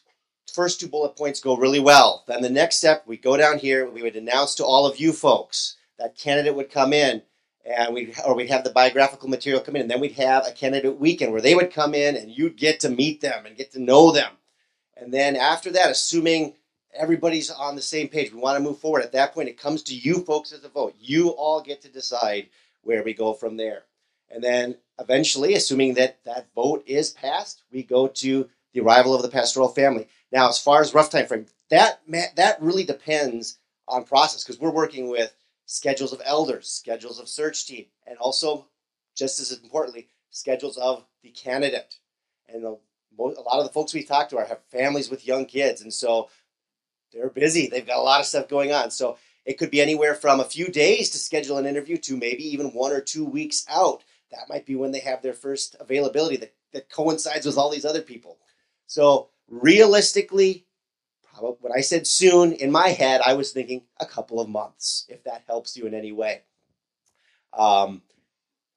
first 0.53 0.81
two 0.81 0.89
bullet 0.89 1.17
points 1.17 1.41
go 1.41 1.57
really 1.57 1.81
well. 1.81 2.25
Then 2.27 2.43
the 2.43 2.51
next 2.51 2.77
step, 2.77 3.05
we 3.07 3.17
go 3.17 3.37
down 3.37 3.59
here, 3.59 3.89
we 3.89 4.03
would 4.03 4.17
announce 4.17 4.55
to 4.57 4.65
all 4.65 4.87
of 4.87 4.99
you 5.01 5.13
folks 5.13 5.77
that 5.99 6.17
candidate 6.17 6.55
would 6.55 6.71
come 6.71 6.93
in, 6.93 7.23
and 7.65 7.95
we 7.95 8.13
or 8.27 8.35
we'd 8.35 8.51
have 8.51 8.65
the 8.65 8.71
biographical 8.71 9.29
material 9.29 9.63
come 9.63 9.77
in, 9.77 9.83
and 9.83 9.91
then 9.91 10.01
we'd 10.01 10.13
have 10.13 10.47
a 10.47 10.53
candidate 10.53 10.99
weekend 10.99 11.33
where 11.33 11.41
they 11.41 11.55
would 11.55 11.73
come 11.73 11.95
in 11.95 12.17
and 12.17 12.31
you'd 12.31 12.57
get 12.57 12.81
to 12.81 12.89
meet 12.89 13.21
them 13.21 13.47
and 13.47 13.57
get 13.57 13.73
to 13.73 13.81
know 13.81 14.13
them. 14.13 14.33
And 14.97 15.13
then 15.13 15.37
after 15.37 15.71
that, 15.73 15.91
assuming 15.91 16.55
everybody's 16.95 17.51
on 17.51 17.77
the 17.77 17.83
same 17.83 18.09
page. 18.09 18.33
We 18.33 18.41
want 18.41 18.57
to 18.57 18.63
move 18.63 18.79
forward. 18.79 19.03
At 19.03 19.13
that 19.13 19.33
point, 19.33 19.49
it 19.49 19.59
comes 19.59 19.83
to 19.85 19.95
you 19.95 20.25
folks 20.25 20.53
as 20.53 20.65
a 20.65 20.69
vote. 20.69 20.95
You 20.99 21.31
all 21.31 21.63
get 21.63 21.83
to 21.83 21.89
decide 21.89 22.49
where 22.83 23.03
we 23.03 23.15
go 23.15 23.33
from 23.33 23.57
there. 23.57 23.85
And 24.31 24.43
then 24.43 24.77
eventually, 24.99 25.55
assuming 25.55 25.95
that 25.95 26.25
that 26.25 26.49
vote 26.55 26.85
is 26.87 27.11
passed, 27.11 27.63
we 27.71 27.83
go 27.83 28.09
to 28.09 28.49
the 28.73 28.81
arrival 28.81 29.15
of 29.15 29.23
the 29.23 29.29
pastoral 29.29 29.69
family. 29.69 30.09
Now, 30.33 30.49
as 30.49 30.59
far 30.59 30.81
as 30.81 30.95
rough 30.95 31.11
time 31.11 31.27
frame, 31.27 31.47
that 31.71 32.01
that 32.37 32.57
really 32.61 32.85
depends 32.85 33.59
on 33.87 34.05
process 34.05 34.43
because 34.43 34.61
we're 34.61 34.71
working 34.71 35.09
with 35.09 35.35
schedules 35.67 36.13
of 36.13 36.23
elders, 36.25 36.69
schedules 36.69 37.21
of 37.21 37.29
search 37.29 37.67
team, 37.67 37.87
and 38.07 38.17
also, 38.19 38.67
just 39.17 39.41
as 39.41 39.53
importantly, 39.53 40.09
schedules 40.31 40.79
of 40.79 41.05
the 41.23 41.31
candidate. 41.31 41.97
And 42.49 42.65
a 42.65 42.77
lot 43.19 43.59
of 43.59 43.65
the 43.65 43.73
folks 43.73 43.95
we 43.95 44.03
talk 44.03 44.31
to 44.31 44.39
are 44.39 44.47
have 44.47 44.65
families 44.71 45.11
with 45.11 45.27
young 45.27 45.47
kids, 45.47 45.83
and 45.83 45.93
so 45.93 46.29
they're 47.13 47.29
busy. 47.29 47.69
They've 47.69 47.87
got 47.87 47.99
a 47.99 48.03
lot 48.03 48.21
of 48.21 48.27
stuff 48.27 48.49
going 48.49 48.73
on. 48.73 48.91
So 48.91 49.19
it 49.45 49.59
could 49.59 49.71
be 49.71 49.83
anywhere 49.83 50.15
from 50.15 50.41
a 50.41 50.45
few 50.45 50.69
days 50.69 51.11
to 51.11 51.19
schedule 51.19 51.59
an 51.59 51.67
interview 51.67 51.99
to 51.99 52.17
maybe 52.17 52.45
even 52.45 52.69
one 52.69 52.93
or 52.93 53.01
two 53.01 53.25
weeks 53.25 53.67
out. 53.69 54.03
That 54.31 54.49
might 54.49 54.65
be 54.65 54.77
when 54.77 54.93
they 54.93 55.01
have 55.01 55.21
their 55.21 55.35
first 55.35 55.77
availability 55.79 56.39
that, 56.39 56.55
that 56.73 56.91
coincides 56.91 57.45
with 57.45 57.59
all 57.59 57.71
these 57.71 57.85
other 57.85 58.01
people. 58.01 58.39
So 58.87 59.29
realistically, 59.53 60.67
probably 61.23 61.59
when 61.61 61.73
I 61.77 61.83
said 61.83 62.07
soon 62.07 62.53
in 62.53 62.73
my 62.73 62.89
head, 62.89 63.21
I 63.25 63.35
was 63.35 63.53
thinking 63.53 63.83
a 64.01 64.07
couple 64.07 64.41
of 64.41 64.49
months, 64.49 65.07
if 65.09 65.23
that 65.25 65.45
helps 65.47 65.77
you 65.77 65.87
in 65.87 65.95
any 65.95 66.11
way. 66.11 66.43
Um, 67.57 68.03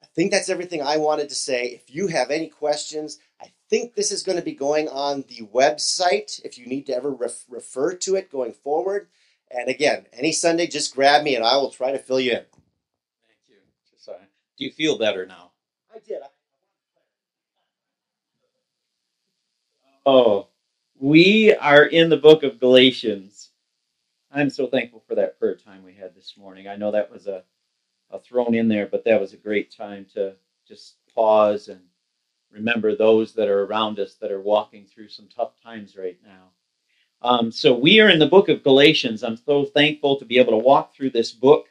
I 0.04 0.08
think 0.16 0.32
that's 0.32 0.50
everything 0.50 0.82
I 0.82 0.98
wanted 0.98 1.30
to 1.30 1.36
say. 1.36 1.68
If 1.68 1.96
you 1.96 2.08
have 2.08 2.30
any 2.30 2.50
questions, 2.50 3.20
I 3.42 3.52
think 3.70 3.96
this 3.96 4.12
is 4.12 4.24
going 4.24 4.38
to 4.38 4.44
be 4.44 4.54
going 4.54 4.90
on 4.90 5.24
the 5.30 5.48
website 5.54 6.42
if 6.44 6.58
you 6.58 6.68
need 6.68 6.86
to 6.88 6.96
ever 6.96 7.12
ref- 7.12 7.46
refer 7.50 7.96
to 7.96 8.16
it 8.16 8.32
going 8.32 8.54
forward. 8.54 9.08
And 9.50 9.70
again, 9.70 10.08
any 10.12 10.34
Sunday, 10.34 10.68
just 10.68 10.94
grab 10.94 11.24
me 11.24 11.36
and 11.36 11.46
I 11.46 11.56
will 11.56 11.72
try 11.72 11.92
to 11.92 12.00
fill 12.00 12.20
you 12.20 12.32
in. 12.32 12.38
Thank 12.38 13.40
you. 13.48 13.56
Josiah. 13.92 14.28
Do 14.58 14.66
you 14.66 14.72
feel 14.72 14.98
better 14.98 15.26
now? 15.26 15.52
I 15.94 16.00
did. 16.00 16.20
Oh, 20.06 20.45
we 21.00 21.54
are 21.56 21.86
in 21.86 22.10
the 22.10 22.18
book 22.18 22.44
of 22.44 22.60
Galatians. 22.60 23.50
I'm 24.32 24.50
so 24.50 24.68
thankful 24.68 25.04
for 25.08 25.16
that 25.16 25.38
prayer 25.40 25.56
time 25.56 25.84
we 25.84 25.94
had 25.94 26.16
this 26.16 26.36
morning. 26.38 26.68
I 26.68 26.78
know 26.78 26.92
that 26.92 27.12
was 27.12 27.28
a, 27.28 27.44
a 28.12 28.20
thrown 28.20 28.56
in 28.56 28.68
there, 28.68 28.88
but 28.88 29.04
that 29.06 29.20
was 29.20 29.34
a 29.34 29.38
great 29.38 29.76
time 29.76 30.06
to 30.14 30.36
just 30.68 30.96
pause 31.14 31.68
and 31.68 31.82
remember 32.52 32.96
those 32.96 33.34
that 33.34 33.50
are 33.50 33.66
around 33.66 34.00
us 34.00 34.16
that 34.16 34.32
are 34.32 34.42
walking 34.42 34.86
through 34.86 35.10
some 35.10 35.28
tough 35.28 35.52
times 35.62 35.98
right 35.98 36.18
now. 36.26 36.50
Um, 37.22 37.52
so 37.52 37.78
we 37.78 38.00
are 38.00 38.10
in 38.10 38.20
the 38.20 38.28
book 38.28 38.50
of 38.50 38.64
Galatians. 38.64 39.24
I'm 39.24 39.38
so 39.38 39.66
thankful 39.66 40.18
to 40.20 40.26
be 40.26 40.38
able 40.38 40.52
to 40.52 40.66
walk 40.66 40.96
through 40.96 41.10
this 41.10 41.32
book 41.32 41.68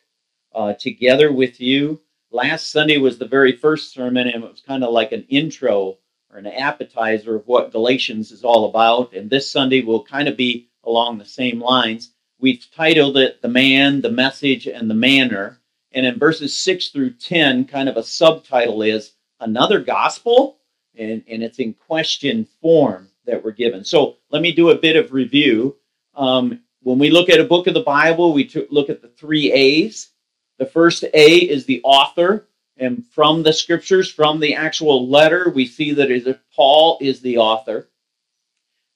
uh, 0.54 0.74
together 0.74 1.32
with 1.32 1.60
you. 1.60 2.00
Last 2.30 2.70
Sunday 2.70 2.98
was 2.98 3.18
the 3.18 3.28
very 3.28 3.52
first 3.52 3.92
sermon, 3.92 4.26
and 4.26 4.44
it 4.44 4.50
was 4.50 4.62
kind 4.66 4.84
of 4.84 4.92
like 4.92 5.12
an 5.12 5.24
intro 5.28 5.98
or 6.34 6.38
an 6.38 6.46
appetizer 6.46 7.36
of 7.36 7.46
what 7.46 7.70
Galatians 7.70 8.32
is 8.32 8.42
all 8.42 8.68
about. 8.68 9.14
And 9.14 9.30
this 9.30 9.50
Sunday 9.50 9.82
will 9.82 10.02
kind 10.02 10.28
of 10.28 10.36
be 10.36 10.68
along 10.82 11.18
the 11.18 11.24
same 11.24 11.60
lines. 11.60 12.10
We've 12.40 12.66
titled 12.74 13.16
it 13.16 13.40
The 13.40 13.48
Man, 13.48 14.00
the 14.00 14.10
Message, 14.10 14.66
and 14.66 14.90
the 14.90 14.94
Manner. 14.94 15.60
And 15.92 16.04
in 16.04 16.18
verses 16.18 16.56
6 16.60 16.88
through 16.88 17.14
10, 17.14 17.66
kind 17.66 17.88
of 17.88 17.96
a 17.96 18.02
subtitle 18.02 18.82
is 18.82 19.12
Another 19.38 19.80
Gospel, 19.80 20.58
and, 20.96 21.22
and 21.28 21.42
it's 21.42 21.60
in 21.60 21.74
question 21.74 22.48
form 22.60 23.08
that 23.26 23.44
we're 23.44 23.52
given. 23.52 23.84
So 23.84 24.16
let 24.30 24.42
me 24.42 24.52
do 24.52 24.70
a 24.70 24.78
bit 24.78 24.96
of 24.96 25.12
review. 25.12 25.76
Um, 26.16 26.60
when 26.82 26.98
we 26.98 27.10
look 27.10 27.30
at 27.30 27.40
a 27.40 27.44
book 27.44 27.68
of 27.68 27.74
the 27.74 27.80
Bible, 27.80 28.32
we 28.32 28.44
t- 28.44 28.66
look 28.70 28.90
at 28.90 29.02
the 29.02 29.08
three 29.08 29.52
A's. 29.52 30.10
The 30.58 30.66
first 30.66 31.04
A 31.14 31.36
is 31.36 31.64
the 31.64 31.80
author, 31.84 32.46
and 32.76 33.04
from 33.14 33.42
the 33.42 33.52
scriptures, 33.52 34.10
from 34.10 34.40
the 34.40 34.54
actual 34.54 35.08
letter, 35.08 35.50
we 35.54 35.66
see 35.66 35.92
that 35.92 36.40
Paul 36.54 36.98
is 37.00 37.20
the 37.20 37.38
author. 37.38 37.88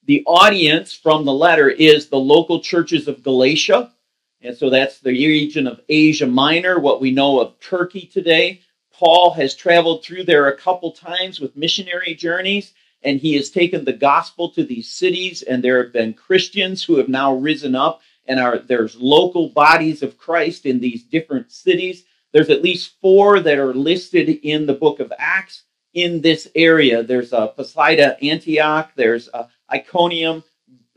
The 0.05 0.25
audience 0.27 0.95
from 0.95 1.25
the 1.25 1.33
letter 1.33 1.69
is 1.69 2.09
the 2.09 2.19
local 2.19 2.61
churches 2.61 3.09
of 3.09 3.23
Galatia, 3.23 3.93
and 4.41 4.57
so 4.57 4.71
that's 4.71 5.01
the 5.01 5.11
region 5.11 5.67
of 5.67 5.81
Asia 5.89 6.27
Minor, 6.27 6.79
what 6.79 7.01
we 7.01 7.11
know 7.11 7.41
of 7.41 7.59
Turkey 7.61 8.07
today. 8.07 8.63
Paul 8.93 9.33
has 9.33 9.55
traveled 9.55 10.03
through 10.03 10.25
there 10.25 10.49
a 10.49 10.57
couple 10.57 10.93
times 10.93 11.41
with 11.41 11.57
missionary 11.57 12.15
journeys, 12.15 12.73
and 13.03 13.21
he 13.21 13.35
has 13.37 13.51
taken 13.51 13.85
the 13.85 13.93
gospel 13.93 14.51
to 14.51 14.65
these 14.65 14.89
cities, 14.89 15.43
and 15.43 15.63
there 15.63 15.83
have 15.83 15.93
been 15.93 16.15
Christians 16.15 16.83
who 16.83 16.97
have 16.97 17.09
now 17.09 17.35
risen 17.35 17.75
up 17.75 18.01
and 18.27 18.39
are 18.41 18.59
there's 18.59 18.97
local 18.97 19.49
bodies 19.49 20.03
of 20.03 20.19
Christ 20.19 20.67
in 20.67 20.81
these 20.81 21.03
different 21.03 21.51
cities. 21.51 22.05
There's 22.33 22.51
at 22.51 22.63
least 22.63 22.97
four 23.01 23.41
that 23.41 23.59
are 23.59 23.75
listed 23.75 24.29
in 24.29 24.67
the 24.67 24.75
book 24.75 25.01
of 25.01 25.13
Acts 25.19 25.63
in 25.95 26.21
this 26.21 26.49
area. 26.55 27.03
There's 27.03 27.33
a 27.33 27.39
uh, 27.39 27.47
Pisidia, 27.49 28.17
Antioch. 28.23 28.91
There's 28.95 29.29
uh, 29.33 29.49
Iconium, 29.73 30.45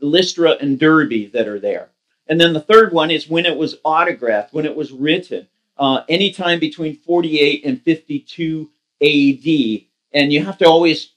Lystra, 0.00 0.56
and 0.60 0.78
Derbe 0.78 1.32
that 1.32 1.48
are 1.48 1.60
there. 1.60 1.90
And 2.26 2.40
then 2.40 2.52
the 2.52 2.60
third 2.60 2.92
one 2.92 3.10
is 3.10 3.28
when 3.28 3.46
it 3.46 3.56
was 3.56 3.76
autographed, 3.84 4.52
when 4.52 4.66
it 4.66 4.76
was 4.76 4.92
written, 4.92 5.48
uh, 5.78 6.02
anytime 6.08 6.60
between 6.60 6.96
48 6.98 7.64
and 7.64 7.82
52 7.82 8.70
AD. 9.00 9.86
And 10.12 10.32
you 10.32 10.44
have 10.44 10.58
to 10.58 10.66
always 10.66 11.12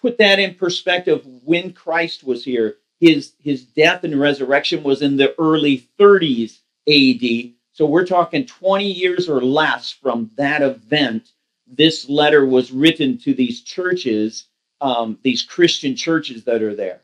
put 0.00 0.18
that 0.18 0.38
in 0.38 0.56
perspective 0.56 1.24
when 1.44 1.72
Christ 1.72 2.24
was 2.24 2.44
here 2.44 2.76
his 3.02 3.32
his 3.40 3.64
death 3.64 4.04
and 4.04 4.18
resurrection 4.18 4.84
was 4.84 5.02
in 5.02 5.16
the 5.16 5.34
early 5.36 5.88
30s 5.98 6.60
AD. 6.86 7.52
So 7.72 7.86
we're 7.86 8.06
talking 8.06 8.44
20 8.44 8.84
years 8.84 9.28
or 9.30 9.40
less 9.40 9.90
from 9.90 10.30
that 10.36 10.60
event. 10.60 11.32
This 11.66 12.08
letter 12.08 12.44
was 12.44 12.70
written 12.70 13.16
to 13.18 13.32
these 13.32 13.62
churches, 13.62 14.46
um, 14.82 15.18
these 15.22 15.42
Christian 15.42 15.96
churches 15.96 16.44
that 16.44 16.62
are 16.62 16.74
there. 16.74 17.00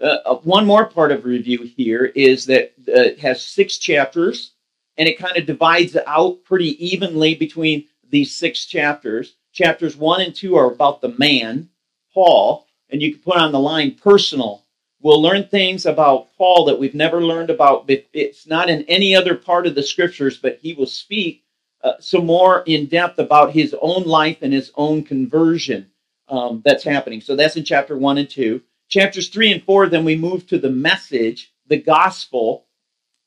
Uh, 0.00 0.18
uh 0.24 0.34
one 0.38 0.66
more 0.66 0.86
part 0.86 1.12
of 1.12 1.24
review 1.24 1.62
here 1.76 2.06
is 2.06 2.46
that 2.46 2.72
uh, 2.88 3.12
it 3.12 3.20
has 3.20 3.46
six 3.46 3.78
chapters, 3.78 4.52
and 4.96 5.08
it 5.08 5.18
kind 5.18 5.36
of 5.36 5.46
divides 5.46 5.96
out 6.06 6.42
pretty 6.42 6.84
evenly 6.84 7.36
between 7.36 7.86
these 8.10 8.34
six 8.34 8.66
chapters. 8.66 9.36
Chapters 9.52 9.96
one 9.96 10.20
and 10.20 10.34
two 10.34 10.56
are 10.56 10.72
about 10.72 11.00
the 11.00 11.14
man, 11.18 11.68
Paul, 12.12 12.66
and 12.90 13.00
you 13.00 13.12
can 13.12 13.22
put 13.22 13.36
on 13.36 13.52
the 13.52 13.60
line 13.60 13.94
personal 13.94 14.64
We'll 15.02 15.20
learn 15.20 15.48
things 15.48 15.84
about 15.84 16.28
Paul 16.36 16.64
that 16.66 16.78
we've 16.78 16.94
never 16.94 17.20
learned 17.20 17.50
about. 17.50 17.86
It's 17.88 18.46
not 18.46 18.70
in 18.70 18.84
any 18.84 19.16
other 19.16 19.34
part 19.34 19.66
of 19.66 19.74
the 19.74 19.82
scriptures, 19.82 20.38
but 20.38 20.58
he 20.62 20.74
will 20.74 20.86
speak 20.86 21.44
uh, 21.82 21.94
some 21.98 22.24
more 22.24 22.62
in 22.66 22.86
depth 22.86 23.18
about 23.18 23.52
his 23.52 23.74
own 23.82 24.04
life 24.04 24.38
and 24.42 24.52
his 24.52 24.70
own 24.76 25.02
conversion 25.02 25.90
um, 26.28 26.62
that's 26.64 26.84
happening. 26.84 27.20
So 27.20 27.34
that's 27.34 27.56
in 27.56 27.64
chapter 27.64 27.98
one 27.98 28.18
and 28.18 28.30
two. 28.30 28.62
Chapters 28.88 29.28
three 29.28 29.50
and 29.50 29.62
four, 29.64 29.88
then 29.88 30.04
we 30.04 30.16
move 30.16 30.46
to 30.46 30.58
the 30.58 30.70
message, 30.70 31.52
the 31.66 31.78
gospel. 31.78 32.66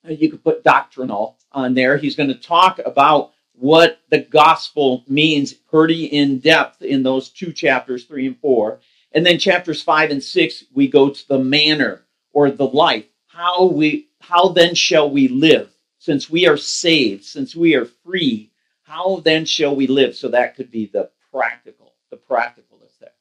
Uh, 0.08 0.12
you 0.12 0.32
could 0.32 0.44
put 0.44 0.64
doctrinal 0.64 1.38
on 1.52 1.74
there. 1.74 1.98
He's 1.98 2.16
going 2.16 2.30
to 2.30 2.36
talk 2.36 2.80
about 2.86 3.34
what 3.54 4.00
the 4.10 4.20
gospel 4.20 5.04
means 5.08 5.54
pretty 5.54 6.06
in 6.06 6.40
depth 6.40 6.82
in 6.82 7.04
those 7.04 7.30
two 7.30 7.52
chapters, 7.52 8.06
three 8.06 8.28
and 8.28 8.40
four. 8.40 8.80
And 9.16 9.26
then 9.26 9.40
chapters 9.40 9.82
five 9.82 10.12
and 10.12 10.22
six, 10.22 10.66
we 10.74 10.90
go 10.90 11.10
to 11.10 11.28
the 11.28 11.40
manner 11.40 12.04
or 12.34 12.52
the 12.52 12.68
life. 12.68 13.06
How 13.28 13.66
we 13.66 14.10
how 14.20 14.50
then 14.50 14.76
shall 14.76 15.10
we 15.10 15.28
live? 15.30 15.72
Since 15.98 16.30
we 16.30 16.48
are 16.48 16.58
saved, 16.58 17.24
since 17.24 17.56
we 17.56 17.76
are 17.76 17.86
free, 17.86 18.52
how 18.84 19.22
then 19.24 19.46
shall 19.46 19.76
we 19.76 19.88
live? 19.88 20.16
So 20.16 20.28
that 20.30 20.56
could 20.56 20.70
be 20.70 20.86
the 20.86 21.10
practical, 21.32 21.94
the 22.12 22.18
practical 22.18 22.80
is 22.86 22.92
there. 23.00 23.12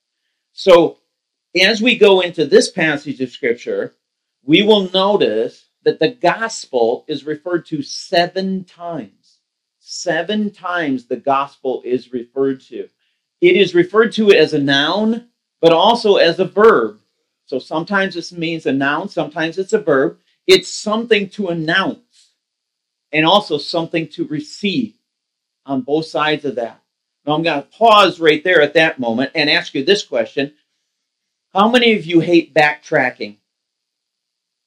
So 0.53 0.99
as 1.59 1.81
we 1.81 1.97
go 1.97 2.21
into 2.21 2.45
this 2.45 2.71
passage 2.71 3.21
of 3.21 3.31
scripture, 3.31 3.95
we 4.43 4.63
will 4.63 4.91
notice 4.91 5.67
that 5.85 6.01
the 6.01 6.09
gospel 6.09 7.05
is 7.07 7.25
referred 7.25 7.67
to 7.67 7.83
seven 7.83 8.65
times. 8.65 9.39
Seven 9.79 10.51
times 10.51 11.07
the 11.07 11.17
gospel 11.17 11.83
is 11.85 12.13
referred 12.13 12.61
to. 12.63 12.89
It 13.41 13.57
is 13.57 13.75
referred 13.75 14.13
to 14.15 14.33
as 14.33 14.55
a 14.55 14.59
noun, 14.59 15.29
but 15.65 15.73
also 15.73 16.17
as 16.17 16.41
a 16.41 16.45
verb. 16.45 16.99
So 17.47 17.59
sometimes 17.59 18.15
this 18.15 18.33
means 18.33 18.67
a 18.67 18.73
noun, 18.73 19.09
sometimes 19.09 19.57
it's 19.57 19.73
a 19.73 19.79
verb. 19.79 20.19
It's 20.47 20.69
something 20.69 21.31
to 21.31 21.49
announce 21.49 22.33
and 23.13 23.25
also 23.25 23.57
something 23.57 24.09
to 24.09 24.27
receive 24.27 24.93
on 25.65 25.81
both 25.81 26.05
sides 26.05 26.45
of 26.45 26.57
that. 26.57 26.83
Now 27.25 27.33
I'm 27.33 27.43
going 27.43 27.63
to 27.63 27.69
pause 27.69 28.21
right 28.21 28.45
there 28.45 28.61
at 28.61 28.75
that 28.75 28.99
moment 28.99 29.31
and 29.35 29.49
ask 29.49 29.73
you 29.73 29.83
this 29.83 30.05
question 30.05 30.53
How 31.55 31.71
many 31.71 31.95
of 31.95 32.05
you 32.05 32.21
hate 32.21 32.53
backtracking? 32.53 33.39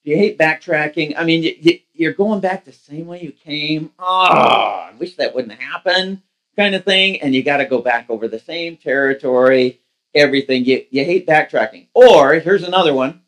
Do 0.04 0.10
you 0.10 0.18
hate 0.18 0.40
backtracking? 0.40 1.14
I 1.16 1.26
mean, 1.26 1.84
you, 1.94 2.10
are 2.10 2.14
going 2.14 2.40
back 2.40 2.66
the 2.66 2.72
same 2.72 3.06
way 3.06 3.22
you 3.22 3.34
came. 3.34 3.92
Oh, 4.00 4.88
I 4.90 4.94
wish 4.98 5.16
that 5.18 5.36
wouldn't 5.36 5.62
happen, 5.62 6.24
kind 6.56 6.74
of 6.74 6.86
thing. 6.86 7.22
And 7.22 7.36
you 7.36 7.44
got 7.44 7.58
to 7.58 7.66
go 7.66 7.84
back 7.84 8.10
over 8.10 8.28
the 8.28 8.40
same 8.40 8.78
territory 8.78 9.80
everything. 10.18 10.66
You, 10.66 10.86
you 10.90 11.06
hate 11.06 11.28
backtracking. 11.28 11.88
Or 11.94 12.34
here's 12.34 12.64
another 12.64 12.94
one, 12.94 13.22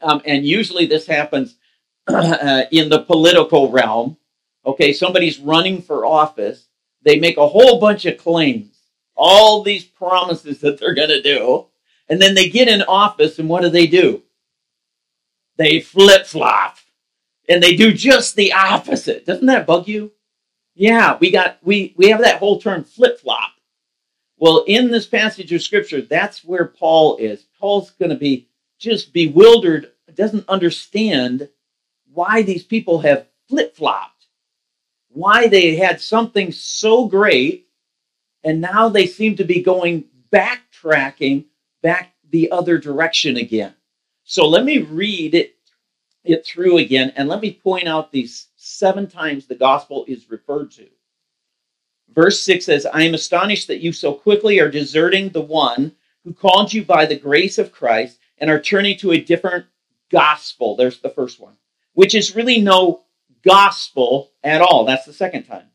um, 0.00 0.22
and 0.24 0.46
usually 0.46 0.86
this 0.86 1.06
happens 1.06 1.56
uh, 2.06 2.62
in 2.70 2.88
the 2.88 3.02
political 3.02 3.70
realm. 3.70 4.16
Okay, 4.64 4.92
somebody's 4.92 5.38
running 5.38 5.82
for 5.82 6.06
office. 6.06 6.68
They 7.02 7.18
make 7.18 7.36
a 7.36 7.48
whole 7.48 7.78
bunch 7.78 8.06
of 8.06 8.16
claims, 8.16 8.78
all 9.14 9.62
these 9.62 9.84
promises 9.84 10.60
that 10.60 10.80
they're 10.80 10.94
going 10.94 11.10
to 11.10 11.20
do, 11.20 11.66
and 12.08 12.20
then 12.20 12.34
they 12.34 12.48
get 12.48 12.68
in 12.68 12.82
office, 12.82 13.38
and 13.38 13.48
what 13.48 13.62
do 13.62 13.68
they 13.68 13.86
do? 13.86 14.22
They 15.56 15.80
flip 15.80 16.26
flop, 16.26 16.78
and 17.48 17.62
they 17.62 17.76
do 17.76 17.92
just 17.92 18.36
the 18.36 18.52
opposite. 18.52 19.26
Doesn't 19.26 19.46
that 19.46 19.66
bug 19.66 19.86
you? 19.86 20.12
Yeah, 20.74 21.18
we 21.20 21.30
got 21.30 21.58
we 21.62 21.94
we 21.96 22.08
have 22.08 22.20
that 22.22 22.38
whole 22.38 22.60
term 22.60 22.84
flip 22.84 23.20
flop 23.20 23.53
well, 24.36 24.64
in 24.66 24.90
this 24.90 25.06
passage 25.06 25.52
of 25.52 25.62
scripture, 25.62 26.02
that's 26.02 26.44
where 26.44 26.66
Paul 26.66 27.16
is. 27.16 27.46
Paul's 27.58 27.90
going 27.92 28.10
to 28.10 28.16
be 28.16 28.48
just 28.78 29.12
bewildered, 29.12 29.92
doesn't 30.14 30.48
understand 30.48 31.48
why 32.12 32.42
these 32.42 32.64
people 32.64 33.00
have 33.00 33.26
flip 33.48 33.76
flopped, 33.76 34.26
why 35.08 35.46
they 35.48 35.76
had 35.76 36.00
something 36.00 36.52
so 36.52 37.06
great, 37.06 37.68
and 38.42 38.60
now 38.60 38.88
they 38.88 39.06
seem 39.06 39.36
to 39.36 39.44
be 39.44 39.62
going 39.62 40.04
backtracking 40.32 41.44
back 41.82 42.14
the 42.30 42.50
other 42.50 42.78
direction 42.78 43.36
again. 43.36 43.74
So 44.24 44.48
let 44.48 44.64
me 44.64 44.78
read 44.78 45.34
it, 45.34 45.56
it 46.24 46.44
through 46.44 46.78
again, 46.78 47.12
and 47.16 47.28
let 47.28 47.40
me 47.40 47.52
point 47.52 47.86
out 47.86 48.10
these 48.10 48.48
seven 48.56 49.08
times 49.08 49.46
the 49.46 49.54
gospel 49.54 50.04
is 50.08 50.30
referred 50.30 50.70
to. 50.72 50.88
Verse 52.14 52.40
6 52.42 52.64
says, 52.64 52.86
I 52.86 53.02
am 53.02 53.14
astonished 53.14 53.66
that 53.68 53.80
you 53.80 53.92
so 53.92 54.14
quickly 54.14 54.60
are 54.60 54.70
deserting 54.70 55.30
the 55.30 55.40
one 55.40 55.92
who 56.22 56.32
called 56.32 56.72
you 56.72 56.84
by 56.84 57.06
the 57.06 57.18
grace 57.18 57.58
of 57.58 57.72
Christ 57.72 58.18
and 58.38 58.48
are 58.50 58.60
turning 58.60 58.96
to 58.98 59.12
a 59.12 59.20
different 59.20 59.66
gospel. 60.10 60.76
There's 60.76 61.00
the 61.00 61.10
first 61.10 61.40
one, 61.40 61.56
which 61.92 62.14
is 62.14 62.36
really 62.36 62.60
no 62.60 63.02
gospel 63.44 64.30
at 64.42 64.60
all. 64.60 64.84
That's 64.84 65.06
the 65.06 65.12
second 65.12 65.44
time. 65.44 65.66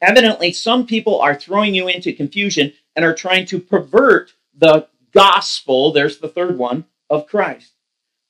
Evidently, 0.00 0.52
some 0.52 0.86
people 0.86 1.20
are 1.20 1.34
throwing 1.34 1.74
you 1.74 1.88
into 1.88 2.12
confusion 2.12 2.72
and 2.96 3.04
are 3.04 3.14
trying 3.14 3.46
to 3.46 3.60
pervert 3.60 4.32
the 4.56 4.88
gospel. 5.12 5.92
There's 5.92 6.18
the 6.18 6.28
third 6.28 6.58
one 6.58 6.86
of 7.10 7.26
Christ. 7.26 7.72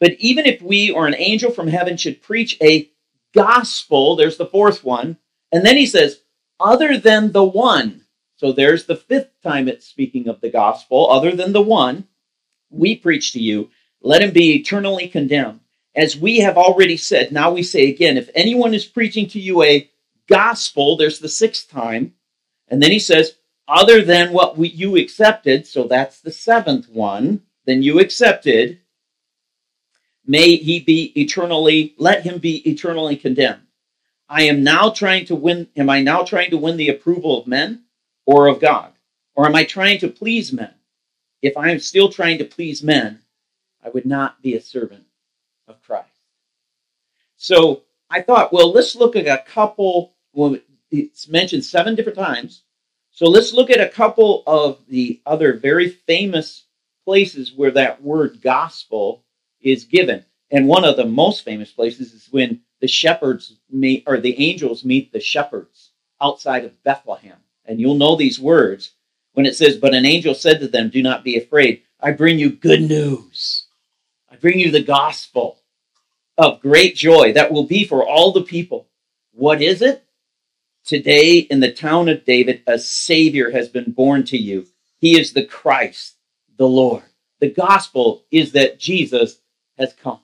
But 0.00 0.12
even 0.18 0.44
if 0.44 0.60
we 0.60 0.90
or 0.90 1.06
an 1.06 1.14
angel 1.16 1.50
from 1.50 1.68
heaven 1.68 1.96
should 1.96 2.22
preach 2.22 2.58
a 2.60 2.90
gospel, 3.32 4.16
there's 4.16 4.36
the 4.36 4.46
fourth 4.46 4.84
one, 4.84 5.18
and 5.50 5.64
then 5.64 5.76
he 5.76 5.86
says, 5.86 6.20
other 6.60 6.98
than 6.98 7.32
the 7.32 7.44
one. 7.44 8.04
So 8.36 8.52
there's 8.52 8.86
the 8.86 8.96
fifth 8.96 9.30
time 9.42 9.68
it's 9.68 9.86
speaking 9.86 10.28
of 10.28 10.40
the 10.40 10.50
gospel, 10.50 11.10
other 11.10 11.32
than 11.32 11.52
the 11.52 11.62
one 11.62 12.08
we 12.70 12.96
preach 12.96 13.32
to 13.32 13.40
you, 13.40 13.70
let 14.02 14.22
him 14.22 14.32
be 14.32 14.54
eternally 14.56 15.08
condemned. 15.08 15.60
As 15.94 16.16
we 16.16 16.38
have 16.40 16.58
already 16.58 16.96
said, 16.96 17.32
now 17.32 17.52
we 17.52 17.62
say 17.62 17.88
again, 17.88 18.16
if 18.16 18.28
anyone 18.34 18.74
is 18.74 18.84
preaching 18.84 19.28
to 19.28 19.40
you 19.40 19.62
a 19.62 19.88
gospel, 20.28 20.96
there's 20.96 21.20
the 21.20 21.28
sixth 21.28 21.70
time, 21.70 22.14
and 22.68 22.82
then 22.82 22.90
he 22.90 22.98
says, 22.98 23.36
other 23.68 24.02
than 24.02 24.32
what 24.32 24.58
we, 24.58 24.68
you 24.68 24.96
accepted, 24.96 25.66
so 25.66 25.84
that's 25.84 26.20
the 26.20 26.32
seventh 26.32 26.88
one, 26.88 27.42
then 27.64 27.82
you 27.82 28.00
accepted, 28.00 28.80
may 30.26 30.56
he 30.56 30.80
be 30.80 31.12
eternally, 31.18 31.94
let 31.96 32.24
him 32.24 32.38
be 32.38 32.56
eternally 32.68 33.16
condemned. 33.16 33.63
I 34.34 34.42
am 34.42 34.64
now 34.64 34.90
trying 34.90 35.26
to 35.26 35.36
win, 35.36 35.68
am 35.76 35.88
I 35.88 36.02
now 36.02 36.24
trying 36.24 36.50
to 36.50 36.56
win 36.56 36.76
the 36.76 36.88
approval 36.88 37.40
of 37.40 37.46
men 37.46 37.84
or 38.26 38.48
of 38.48 38.60
God? 38.60 38.92
Or 39.36 39.46
am 39.46 39.54
I 39.54 39.62
trying 39.62 40.00
to 40.00 40.08
please 40.08 40.52
men? 40.52 40.74
If 41.40 41.56
I 41.56 41.70
am 41.70 41.78
still 41.78 42.08
trying 42.08 42.38
to 42.38 42.44
please 42.44 42.82
men, 42.82 43.20
I 43.84 43.90
would 43.90 44.04
not 44.04 44.42
be 44.42 44.56
a 44.56 44.60
servant 44.60 45.04
of 45.68 45.80
Christ. 45.82 46.08
So 47.36 47.82
I 48.10 48.22
thought, 48.22 48.52
well, 48.52 48.72
let's 48.72 48.96
look 48.96 49.14
at 49.14 49.28
a 49.28 49.44
couple, 49.46 50.14
well, 50.32 50.58
it's 50.90 51.28
mentioned 51.28 51.64
seven 51.64 51.94
different 51.94 52.18
times. 52.18 52.64
So 53.12 53.26
let's 53.26 53.52
look 53.52 53.70
at 53.70 53.80
a 53.80 53.88
couple 53.88 54.42
of 54.48 54.80
the 54.88 55.20
other 55.26 55.52
very 55.52 55.90
famous 55.90 56.64
places 57.04 57.52
where 57.54 57.70
that 57.70 58.02
word 58.02 58.42
gospel 58.42 59.22
is 59.60 59.84
given. 59.84 60.24
And 60.50 60.66
one 60.66 60.84
of 60.84 60.96
the 60.96 61.06
most 61.06 61.44
famous 61.44 61.70
places 61.70 62.12
is 62.12 62.26
when 62.32 62.62
the 62.84 62.88
shepherds 62.88 63.56
meet, 63.70 64.04
or 64.06 64.18
the 64.18 64.38
angels 64.38 64.84
meet 64.84 65.10
the 65.10 65.18
shepherds 65.18 65.92
outside 66.20 66.66
of 66.66 66.82
Bethlehem. 66.82 67.38
And 67.64 67.80
you'll 67.80 67.94
know 67.94 68.14
these 68.14 68.38
words 68.38 68.92
when 69.32 69.46
it 69.46 69.56
says, 69.56 69.78
But 69.78 69.94
an 69.94 70.04
angel 70.04 70.34
said 70.34 70.60
to 70.60 70.68
them, 70.68 70.90
Do 70.90 71.02
not 71.02 71.24
be 71.24 71.38
afraid. 71.38 71.80
I 71.98 72.10
bring 72.10 72.38
you 72.38 72.50
good 72.50 72.82
news. 72.82 73.68
I 74.30 74.36
bring 74.36 74.58
you 74.58 74.70
the 74.70 74.82
gospel 74.82 75.62
of 76.36 76.60
great 76.60 76.94
joy 76.94 77.32
that 77.32 77.50
will 77.50 77.64
be 77.64 77.86
for 77.86 78.06
all 78.06 78.32
the 78.32 78.42
people. 78.42 78.86
What 79.32 79.62
is 79.62 79.80
it? 79.80 80.04
Today 80.84 81.38
in 81.38 81.60
the 81.60 81.72
town 81.72 82.10
of 82.10 82.26
David, 82.26 82.64
a 82.66 82.78
Savior 82.78 83.50
has 83.50 83.70
been 83.70 83.92
born 83.92 84.24
to 84.24 84.36
you. 84.36 84.66
He 84.98 85.18
is 85.18 85.32
the 85.32 85.46
Christ, 85.46 86.16
the 86.58 86.68
Lord. 86.68 87.04
The 87.40 87.50
gospel 87.50 88.26
is 88.30 88.52
that 88.52 88.78
Jesus 88.78 89.38
has 89.78 89.94
come. 89.94 90.20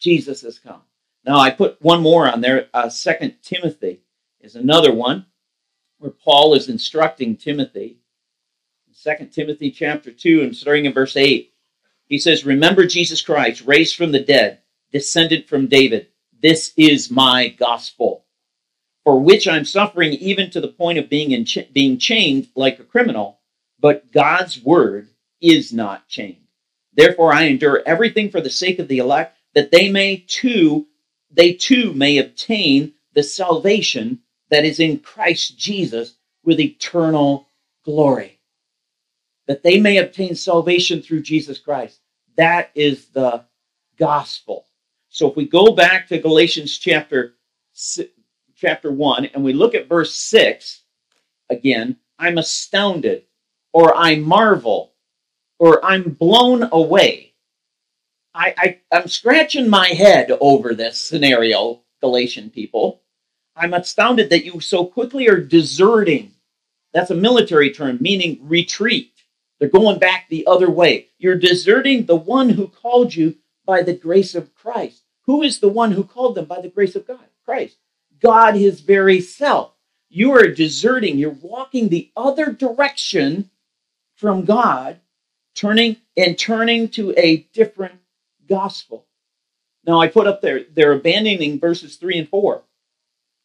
Jesus 0.00 0.42
has 0.42 0.58
come. 0.58 0.82
Now 1.26 1.40
I 1.40 1.50
put 1.50 1.82
one 1.82 2.02
more 2.02 2.30
on 2.30 2.40
there. 2.40 2.68
Uh, 2.72 2.88
Second 2.88 3.34
Timothy 3.42 4.00
is 4.40 4.54
another 4.54 4.94
one 4.94 5.26
where 5.98 6.12
Paul 6.12 6.54
is 6.54 6.68
instructing 6.68 7.36
Timothy. 7.36 7.98
Second 8.92 9.30
Timothy 9.30 9.70
chapter 9.70 10.10
two 10.10 10.40
and 10.42 10.56
starting 10.56 10.86
in 10.86 10.92
verse 10.92 11.16
eight, 11.16 11.52
he 12.06 12.18
says, 12.18 12.46
"Remember 12.46 12.86
Jesus 12.86 13.20
Christ, 13.20 13.62
raised 13.66 13.94
from 13.96 14.12
the 14.12 14.20
dead, 14.20 14.60
descended 14.90 15.48
from 15.48 15.66
David. 15.66 16.08
This 16.40 16.72
is 16.76 17.10
my 17.10 17.48
gospel, 17.48 18.24
for 19.04 19.20
which 19.20 19.46
I'm 19.46 19.64
suffering 19.64 20.12
even 20.14 20.50
to 20.50 20.60
the 20.60 20.68
point 20.68 20.98
of 20.98 21.08
being 21.10 21.32
in 21.32 21.46
being 21.72 21.98
chained 21.98 22.48
like 22.54 22.78
a 22.78 22.84
criminal. 22.84 23.40
But 23.78 24.12
God's 24.12 24.62
word 24.62 25.08
is 25.40 25.72
not 25.72 26.08
chained. 26.08 26.46
Therefore, 26.94 27.32
I 27.32 27.42
endure 27.42 27.82
everything 27.84 28.30
for 28.30 28.40
the 28.40 28.50
sake 28.50 28.78
of 28.78 28.88
the 28.88 28.98
elect, 28.98 29.36
that 29.54 29.70
they 29.70 29.90
may 29.90 30.24
too 30.26 30.86
they 31.36 31.52
too 31.52 31.92
may 31.92 32.18
obtain 32.18 32.94
the 33.14 33.22
salvation 33.22 34.20
that 34.50 34.64
is 34.64 34.80
in 34.80 34.98
Christ 34.98 35.58
Jesus 35.58 36.16
with 36.44 36.58
eternal 36.60 37.46
glory. 37.84 38.40
That 39.46 39.62
they 39.62 39.78
may 39.78 39.98
obtain 39.98 40.34
salvation 40.34 41.02
through 41.02 41.22
Jesus 41.22 41.58
Christ. 41.58 42.00
That 42.36 42.70
is 42.74 43.06
the 43.08 43.44
gospel. 43.98 44.66
So 45.10 45.30
if 45.30 45.36
we 45.36 45.46
go 45.46 45.72
back 45.72 46.08
to 46.08 46.18
Galatians 46.18 46.78
chapter 46.78 47.34
chapter 48.56 48.90
1 48.90 49.26
and 49.26 49.44
we 49.44 49.52
look 49.52 49.74
at 49.74 49.88
verse 49.88 50.14
6 50.14 50.82
again, 51.50 51.96
I'm 52.18 52.38
astounded 52.38 53.24
or 53.72 53.94
I 53.94 54.16
marvel 54.16 54.94
or 55.58 55.84
I'm 55.84 56.10
blown 56.10 56.68
away 56.72 57.34
I, 58.36 58.54
I 58.58 58.80
I'm 58.92 59.08
scratching 59.08 59.68
my 59.68 59.88
head 59.88 60.30
over 60.40 60.74
this 60.74 61.00
scenario, 61.00 61.80
Galatian 62.02 62.50
people. 62.50 63.00
I'm 63.56 63.72
astounded 63.72 64.28
that 64.30 64.44
you 64.44 64.60
so 64.60 64.84
quickly 64.84 65.28
are 65.28 65.40
deserting. 65.40 66.32
That's 66.92 67.10
a 67.10 67.16
military 67.16 67.70
term 67.70 67.98
meaning 68.00 68.38
retreat. 68.42 69.12
They're 69.58 69.70
going 69.70 69.98
back 69.98 70.28
the 70.28 70.46
other 70.46 70.70
way. 70.70 71.08
You're 71.18 71.38
deserting 71.38 72.04
the 72.04 72.16
one 72.16 72.50
who 72.50 72.68
called 72.68 73.14
you 73.14 73.36
by 73.64 73.82
the 73.82 73.94
grace 73.94 74.34
of 74.34 74.54
Christ. 74.54 75.02
Who 75.24 75.42
is 75.42 75.60
the 75.60 75.68
one 75.68 75.92
who 75.92 76.04
called 76.04 76.34
them 76.34 76.44
by 76.44 76.60
the 76.60 76.68
grace 76.68 76.94
of 76.94 77.06
God? 77.06 77.24
Christ. 77.46 77.78
God, 78.20 78.54
his 78.54 78.80
very 78.80 79.20
self. 79.20 79.72
You 80.10 80.32
are 80.32 80.48
deserting. 80.48 81.18
You're 81.18 81.30
walking 81.30 81.88
the 81.88 82.10
other 82.16 82.52
direction 82.52 83.50
from 84.14 84.44
God, 84.44 85.00
turning 85.54 85.96
and 86.16 86.38
turning 86.38 86.88
to 86.90 87.14
a 87.16 87.38
different 87.54 88.00
gospel. 88.48 89.06
Now 89.86 90.00
I 90.00 90.08
put 90.08 90.26
up 90.26 90.42
there, 90.42 90.64
they're 90.74 90.92
abandoning 90.92 91.60
verses 91.60 91.96
3 91.96 92.18
and 92.18 92.28
4. 92.28 92.62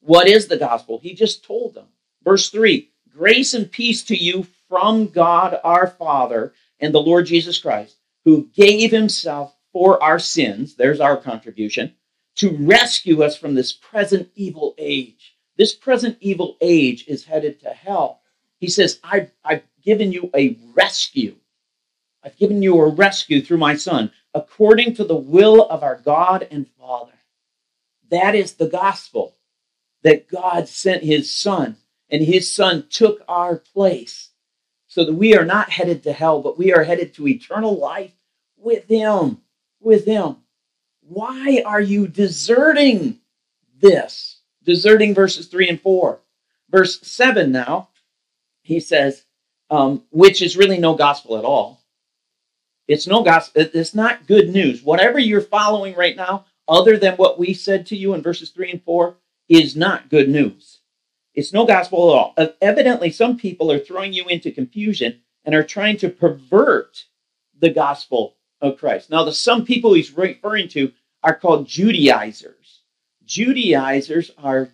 What 0.02 0.28
is 0.28 0.48
the 0.48 0.58
gospel? 0.58 1.00
He 1.00 1.14
just 1.14 1.46
told 1.46 1.76
them. 1.76 1.88
Verse 2.24 2.50
3 2.50 2.90
Grace 3.10 3.54
and 3.54 3.72
peace 3.72 4.04
to 4.04 4.16
you 4.16 4.48
from 4.68 5.08
God 5.08 5.60
our 5.64 5.88
Father 5.88 6.54
and 6.80 6.94
the 6.94 7.02
Lord 7.02 7.26
Jesus 7.26 7.60
Christ, 7.60 7.98
who 8.26 8.50
gave 8.56 8.92
himself 8.92 9.56
for 9.72 10.02
our 10.02 10.20
sins, 10.20 10.76
there's 10.76 11.00
our 11.00 11.18
contribution, 11.18 11.94
to 12.36 12.50
rescue 12.52 13.24
us 13.24 13.38
from 13.38 13.54
this 13.54 13.74
present 13.74 14.30
evil 14.36 14.74
age. 14.78 15.36
This 15.58 15.76
present 15.76 16.18
evil 16.22 16.58
age 16.62 17.06
is 17.08 17.26
headed 17.26 17.60
to 17.62 17.70
hell. 17.70 18.22
He 18.60 18.68
says, 18.68 19.00
I've, 19.04 19.32
I've 19.44 19.64
given 19.84 20.12
you 20.12 20.30
a 20.36 20.58
rescue. 20.74 21.36
I've 22.24 22.38
given 22.38 22.62
you 22.62 22.80
a 22.80 22.90
rescue 22.90 23.42
through 23.42 23.58
my 23.58 23.76
Son 23.76 24.12
according 24.34 24.96
to 24.96 25.04
the 25.04 25.15
will 25.15 25.67
of 25.70 25.84
our 25.84 25.98
God 25.98 26.48
and 26.52 26.67
Father. 26.80 27.13
That 28.10 28.36
is 28.36 28.54
the 28.54 28.67
gospel 28.67 29.36
that 30.04 30.30
God 30.30 30.67
sent 30.67 31.04
his 31.04 31.34
Son, 31.34 31.78
and 32.10 32.24
his 32.24 32.54
Son 32.54 32.86
took 32.89 33.24
our 33.28 33.58
place 33.58 34.30
so 34.88 35.06
that 35.06 35.13
we 35.13 35.36
are 35.36 35.46
not 35.46 35.70
headed 35.70 36.04
to 36.04 36.13
hell, 36.13 36.41
but 36.41 36.58
we 36.58 36.74
are 36.74 36.84
headed 36.84 37.13
to 37.13 37.28
eternal 37.28 37.78
life 37.78 38.13
with 38.58 38.88
him. 38.88 39.41
With 39.80 40.06
him. 40.06 40.38
Why 41.02 41.63
are 41.65 41.82
you 41.82 42.08
deserting 42.08 43.20
this? 43.80 44.41
Deserting 44.63 45.13
verses 45.13 45.48
3 45.48 45.70
and 45.70 45.82
4. 45.82 46.20
Verse 46.70 47.02
7 47.02 47.52
now, 47.52 47.89
he 48.62 48.80
says, 48.80 49.24
um, 49.70 50.04
which 50.12 50.41
is 50.41 50.58
really 50.58 50.78
no 50.78 50.96
gospel 50.96 51.38
at 51.38 51.46
all 51.46 51.81
it's 52.91 53.08
no 53.08 53.23
gospel. 53.23 53.65
It's 53.73 53.95
not 53.95 54.27
good 54.27 54.49
news. 54.49 54.84
Whatever 54.84 55.19
you're 55.19 55.41
following 55.41 55.95
right 55.95 56.15
now, 56.15 56.45
other 56.67 56.97
than 56.97 57.15
what 57.15 57.39
we 57.39 57.54
said 57.54 57.86
to 57.88 57.95
you 57.95 58.13
in 58.13 58.21
verses 58.21 58.49
3 58.49 58.71
and 58.71 58.84
4, 58.84 59.15
is 59.49 59.75
not 59.75 60.10
good 60.10 60.30
news. 60.30 60.80
It's 61.34 61.54
no 61.54 61.65
gospel 61.65 62.12
at 62.12 62.17
all. 62.17 62.54
Evidently, 62.62 63.12
some 63.12 63.38
people 63.38 63.71
are 63.71 63.80
throwing 63.80 64.13
you 64.13 64.27
into 64.27 64.51
confusion 64.51 65.21
and 65.45 65.56
are 65.56 65.63
trying 65.63 65.97
to 65.97 66.10
pervert 66.10 67.06
the 67.60 67.69
gospel 67.69 68.36
of 68.60 68.77
Christ. 68.77 69.10
Now, 69.10 69.23
the 69.23 69.34
some 69.34 69.65
people 69.65 69.93
he's 69.93 70.15
referring 70.15 70.67
to 70.69 70.91
are 71.23 71.36
called 71.36 71.67
Judaizers. 71.67 72.82
Judaizers 73.23 74.32
are 74.38 74.69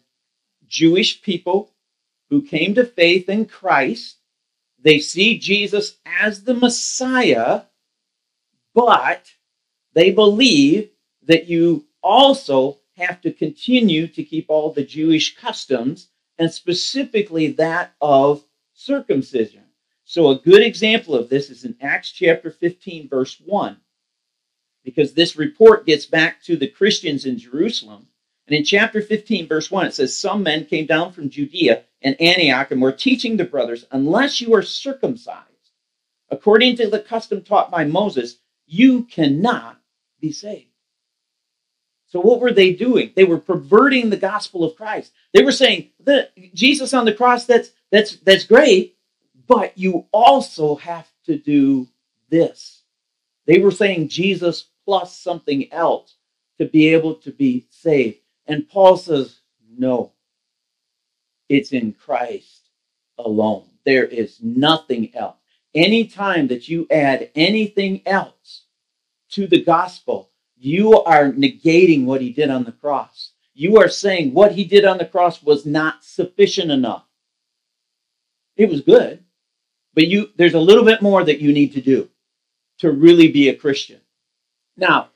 Jewish 0.67 1.21
people 1.21 1.71
who 2.29 2.41
came 2.41 2.73
to 2.75 2.85
faith 2.85 3.29
in 3.29 3.45
Christ. 3.45 4.17
They 4.79 4.99
see 4.99 5.37
Jesus 5.37 5.97
as 6.05 6.43
the 6.43 6.53
Messiah, 6.53 7.63
but 8.77 9.33
they 9.95 10.11
believe 10.11 10.91
that 11.23 11.47
you 11.47 11.87
also 12.03 12.77
have 12.95 13.19
to 13.21 13.33
continue 13.33 14.05
to 14.05 14.23
keep 14.23 14.45
all 14.49 14.71
the 14.71 14.85
Jewish 14.85 15.35
customs 15.35 16.09
and 16.37 16.53
specifically 16.53 17.47
that 17.53 17.95
of 17.99 18.43
circumcision. 18.75 19.63
So, 20.05 20.29
a 20.29 20.39
good 20.39 20.61
example 20.61 21.15
of 21.15 21.27
this 21.27 21.49
is 21.49 21.65
in 21.65 21.75
Acts 21.81 22.11
chapter 22.11 22.51
15, 22.51 23.09
verse 23.09 23.41
1, 23.43 23.77
because 24.85 25.13
this 25.13 25.35
report 25.35 25.87
gets 25.87 26.05
back 26.05 26.43
to 26.43 26.55
the 26.55 26.67
Christians 26.67 27.25
in 27.25 27.39
Jerusalem. 27.39 28.07
And 28.45 28.55
in 28.55 28.63
chapter 28.63 29.01
15, 29.01 29.47
verse 29.47 29.71
1, 29.71 29.87
it 29.87 29.95
says, 29.95 30.19
Some 30.19 30.43
men 30.43 30.65
came 30.65 30.85
down 30.85 31.13
from 31.13 31.31
Judea 31.31 31.83
and 32.03 32.15
Antioch 32.21 32.69
and 32.69 32.79
were 32.79 32.91
teaching 32.91 33.37
the 33.37 33.43
brothers, 33.43 33.87
Unless 33.89 34.39
you 34.39 34.53
are 34.53 34.61
circumcised, 34.61 35.71
according 36.29 36.75
to 36.75 36.87
the 36.87 36.99
custom 36.99 37.41
taught 37.41 37.71
by 37.71 37.83
Moses, 37.83 38.37
you 38.67 39.03
cannot 39.03 39.79
be 40.19 40.31
saved. 40.31 40.65
So 42.07 42.21
what 42.21 42.39
were 42.39 42.53
they 42.53 42.73
doing? 42.73 43.11
They 43.15 43.25
were 43.25 43.39
perverting 43.39 44.09
the 44.09 44.17
gospel 44.17 44.63
of 44.63 44.75
Christ. 44.75 45.11
They 45.33 45.43
were 45.43 45.51
saying 45.51 45.89
that 46.05 46.31
Jesus 46.53 46.93
on 46.93 47.05
the 47.05 47.13
cross 47.13 47.45
that's 47.45 47.71
that's 47.91 48.17
that's 48.17 48.45
great, 48.45 48.97
but 49.47 49.77
you 49.77 50.05
also 50.11 50.75
have 50.75 51.07
to 51.25 51.37
do 51.37 51.87
this. 52.29 52.83
They 53.45 53.59
were 53.59 53.71
saying 53.71 54.09
Jesus 54.09 54.67
plus 54.85 55.17
something 55.17 55.71
else 55.71 56.15
to 56.57 56.65
be 56.65 56.87
able 56.89 57.15
to 57.15 57.31
be 57.31 57.65
saved. 57.69 58.19
And 58.45 58.67
Paul 58.67 58.97
says, 58.97 59.39
no. 59.77 60.13
It's 61.49 61.71
in 61.71 61.93
Christ 61.93 62.69
alone. 63.17 63.65
There 63.85 64.05
is 64.05 64.39
nothing 64.41 65.15
else. 65.15 65.37
Anytime 65.75 66.47
that 66.47 66.67
you 66.67 66.87
add 66.89 67.29
anything 67.35 68.01
else 68.05 68.63
to 69.31 69.47
the 69.47 69.63
gospel, 69.63 70.29
you 70.57 71.01
are 71.03 71.31
negating 71.31 72.05
what 72.05 72.21
he 72.21 72.31
did 72.31 72.49
on 72.49 72.63
the 72.63 72.71
cross. 72.71 73.31
You 73.53 73.77
are 73.77 73.89
saying 73.89 74.33
what 74.33 74.53
he 74.53 74.63
did 74.63 74.85
on 74.85 74.97
the 74.97 75.05
cross 75.05 75.41
was 75.43 75.65
not 75.65 76.03
sufficient 76.03 76.71
enough. 76.71 77.05
It 78.55 78.69
was 78.69 78.81
good, 78.81 79.23
but 79.93 80.07
you 80.07 80.31
there's 80.35 80.53
a 80.53 80.59
little 80.59 80.85
bit 80.85 81.01
more 81.01 81.23
that 81.23 81.39
you 81.39 81.51
need 81.51 81.73
to 81.73 81.81
do 81.81 82.09
to 82.79 82.91
really 82.91 83.31
be 83.31 83.49
a 83.49 83.55
Christian. 83.55 83.99
Now, 84.77 85.09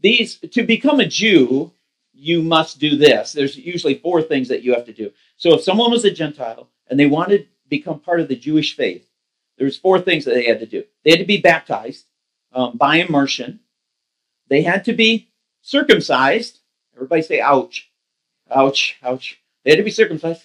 these 0.00 0.38
to 0.38 0.62
become 0.62 1.00
a 1.00 1.06
Jew, 1.06 1.72
you 2.12 2.42
must 2.42 2.78
do 2.78 2.96
this. 2.96 3.32
There's 3.32 3.56
usually 3.56 3.98
four 3.98 4.22
things 4.22 4.48
that 4.48 4.62
you 4.62 4.72
have 4.74 4.86
to 4.86 4.92
do. 4.92 5.10
So 5.36 5.54
if 5.54 5.62
someone 5.62 5.90
was 5.90 6.04
a 6.04 6.10
Gentile 6.10 6.68
and 6.88 6.98
they 6.98 7.06
wanted 7.06 7.42
to 7.42 7.68
become 7.68 7.98
part 8.00 8.20
of 8.20 8.28
the 8.28 8.36
Jewish 8.36 8.76
faith, 8.76 9.09
there's 9.60 9.76
four 9.76 10.00
things 10.00 10.24
that 10.24 10.32
they 10.32 10.44
had 10.44 10.60
to 10.60 10.66
do. 10.66 10.84
They 11.04 11.10
had 11.10 11.20
to 11.20 11.26
be 11.26 11.36
baptized 11.36 12.06
um, 12.52 12.78
by 12.78 12.96
immersion. 12.96 13.60
They 14.48 14.62
had 14.62 14.86
to 14.86 14.94
be 14.94 15.28
circumcised. 15.60 16.60
Everybody 16.96 17.20
say 17.20 17.40
ouch. 17.40 17.90
Ouch, 18.50 18.96
ouch. 19.02 19.38
They 19.62 19.72
had 19.72 19.76
to 19.76 19.84
be 19.84 19.90
circumcised. 19.90 20.44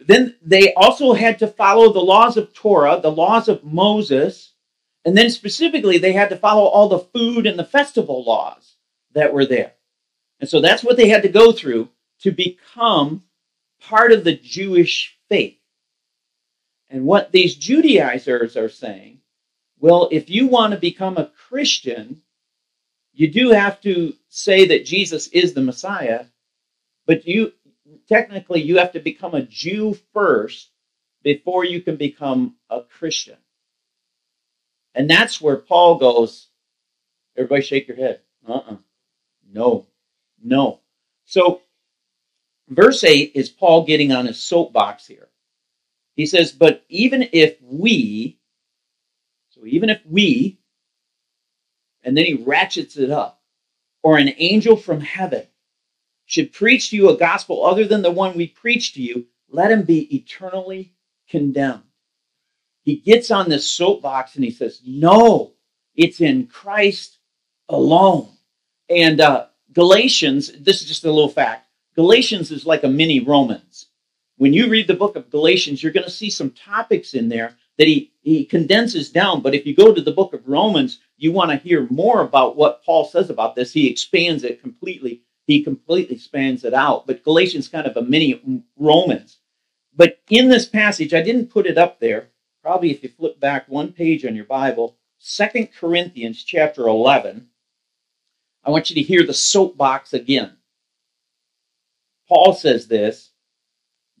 Then 0.00 0.36
they 0.40 0.72
also 0.72 1.12
had 1.12 1.38
to 1.40 1.46
follow 1.46 1.92
the 1.92 2.00
laws 2.00 2.38
of 2.38 2.54
Torah, 2.54 2.98
the 2.98 3.12
laws 3.12 3.48
of 3.48 3.62
Moses, 3.62 4.52
and 5.04 5.14
then 5.14 5.28
specifically 5.28 5.98
they 5.98 6.12
had 6.12 6.30
to 6.30 6.36
follow 6.36 6.64
all 6.64 6.88
the 6.88 6.98
food 6.98 7.46
and 7.46 7.58
the 7.58 7.64
festival 7.64 8.24
laws 8.24 8.76
that 9.12 9.34
were 9.34 9.44
there. 9.44 9.72
And 10.40 10.48
so 10.48 10.62
that's 10.62 10.82
what 10.82 10.96
they 10.96 11.10
had 11.10 11.22
to 11.22 11.28
go 11.28 11.52
through 11.52 11.90
to 12.20 12.32
become 12.32 13.22
part 13.82 14.12
of 14.12 14.24
the 14.24 14.34
Jewish 14.34 15.18
faith. 15.28 15.58
And 16.88 17.04
what 17.04 17.32
these 17.32 17.56
Judaizers 17.56 18.56
are 18.56 18.68
saying, 18.68 19.20
well, 19.78 20.08
if 20.12 20.30
you 20.30 20.46
want 20.46 20.72
to 20.72 20.78
become 20.78 21.16
a 21.16 21.30
Christian, 21.48 22.22
you 23.12 23.30
do 23.30 23.50
have 23.50 23.80
to 23.82 24.14
say 24.28 24.66
that 24.68 24.86
Jesus 24.86 25.28
is 25.28 25.54
the 25.54 25.62
Messiah, 25.62 26.26
but 27.06 27.26
you 27.26 27.52
technically 28.08 28.62
you 28.62 28.78
have 28.78 28.92
to 28.92 29.00
become 29.00 29.34
a 29.34 29.42
Jew 29.42 29.96
first 30.12 30.70
before 31.22 31.64
you 31.64 31.80
can 31.80 31.96
become 31.96 32.56
a 32.70 32.82
Christian. 32.82 33.36
And 34.94 35.10
that's 35.10 35.40
where 35.40 35.56
Paul 35.56 35.98
goes, 35.98 36.48
everybody 37.36 37.62
shake 37.62 37.88
your 37.88 37.96
head. 37.96 38.20
Uh-uh. 38.48 38.76
No. 39.52 39.86
No. 40.42 40.80
So 41.24 41.62
verse 42.68 43.04
8 43.04 43.32
is 43.34 43.48
Paul 43.50 43.84
getting 43.84 44.12
on 44.12 44.26
his 44.26 44.40
soapbox 44.40 45.06
here. 45.06 45.28
He 46.16 46.26
says, 46.26 46.52
But 46.52 46.84
even 46.88 47.28
if 47.32 47.56
we, 47.62 48.40
so 49.50 49.64
even 49.66 49.90
if 49.90 50.02
we 50.06 50.58
and 52.06 52.16
then 52.16 52.24
he 52.24 52.34
ratchets 52.34 52.96
it 52.96 53.10
up. 53.10 53.42
Or 54.02 54.16
an 54.16 54.32
angel 54.38 54.76
from 54.76 55.00
heaven 55.00 55.44
should 56.26 56.52
preach 56.52 56.90
to 56.90 56.96
you 56.96 57.10
a 57.10 57.18
gospel 57.18 57.66
other 57.66 57.84
than 57.86 58.02
the 58.02 58.10
one 58.10 58.36
we 58.36 58.46
preach 58.46 58.94
to 58.94 59.02
you, 59.02 59.26
let 59.50 59.72
him 59.72 59.82
be 59.82 60.14
eternally 60.14 60.94
condemned. 61.28 61.82
He 62.84 62.96
gets 62.96 63.32
on 63.32 63.48
this 63.48 63.68
soapbox 63.68 64.36
and 64.36 64.44
he 64.44 64.52
says, 64.52 64.80
No, 64.86 65.54
it's 65.96 66.20
in 66.20 66.46
Christ 66.46 67.18
alone. 67.68 68.28
And 68.88 69.20
uh, 69.20 69.48
Galatians, 69.72 70.52
this 70.60 70.82
is 70.82 70.86
just 70.86 71.04
a 71.04 71.12
little 71.12 71.28
fact 71.28 71.66
Galatians 71.96 72.52
is 72.52 72.64
like 72.64 72.84
a 72.84 72.88
mini 72.88 73.18
Romans. 73.18 73.85
When 74.38 74.52
you 74.52 74.68
read 74.68 74.86
the 74.86 74.94
book 74.94 75.16
of 75.16 75.30
Galatians, 75.30 75.82
you're 75.82 75.92
going 75.92 76.04
to 76.04 76.10
see 76.10 76.30
some 76.30 76.50
topics 76.50 77.14
in 77.14 77.28
there 77.28 77.56
that 77.78 77.86
he, 77.86 78.12
he 78.22 78.44
condenses 78.44 79.10
down. 79.10 79.40
But 79.40 79.54
if 79.54 79.66
you 79.66 79.74
go 79.74 79.94
to 79.94 80.02
the 80.02 80.12
book 80.12 80.34
of 80.34 80.46
Romans, 80.46 81.00
you 81.16 81.32
want 81.32 81.50
to 81.50 81.56
hear 81.56 81.86
more 81.90 82.20
about 82.20 82.56
what 82.56 82.84
Paul 82.84 83.04
says 83.04 83.30
about 83.30 83.54
this. 83.54 83.72
He 83.72 83.88
expands 83.88 84.44
it 84.44 84.60
completely. 84.60 85.22
He 85.46 85.62
completely 85.62 86.18
spans 86.18 86.64
it 86.64 86.74
out. 86.74 87.06
But 87.06 87.24
Galatians 87.24 87.68
kind 87.68 87.86
of 87.86 87.96
a 87.96 88.02
mini 88.02 88.62
Romans. 88.76 89.38
But 89.94 90.18
in 90.28 90.48
this 90.48 90.66
passage, 90.66 91.14
I 91.14 91.22
didn't 91.22 91.50
put 91.50 91.66
it 91.66 91.78
up 91.78 92.00
there. 92.00 92.28
Probably 92.62 92.90
if 92.90 93.02
you 93.02 93.08
flip 93.08 93.40
back 93.40 93.68
one 93.68 93.92
page 93.92 94.26
on 94.26 94.36
your 94.36 94.44
Bible, 94.44 94.98
Second 95.18 95.68
Corinthians 95.72 96.44
chapter 96.44 96.86
11, 96.86 97.48
I 98.64 98.70
want 98.70 98.90
you 98.90 98.96
to 98.96 99.02
hear 99.02 99.24
the 99.24 99.32
soapbox 99.32 100.12
again. 100.12 100.56
Paul 102.28 102.52
says 102.52 102.88
this 102.88 103.30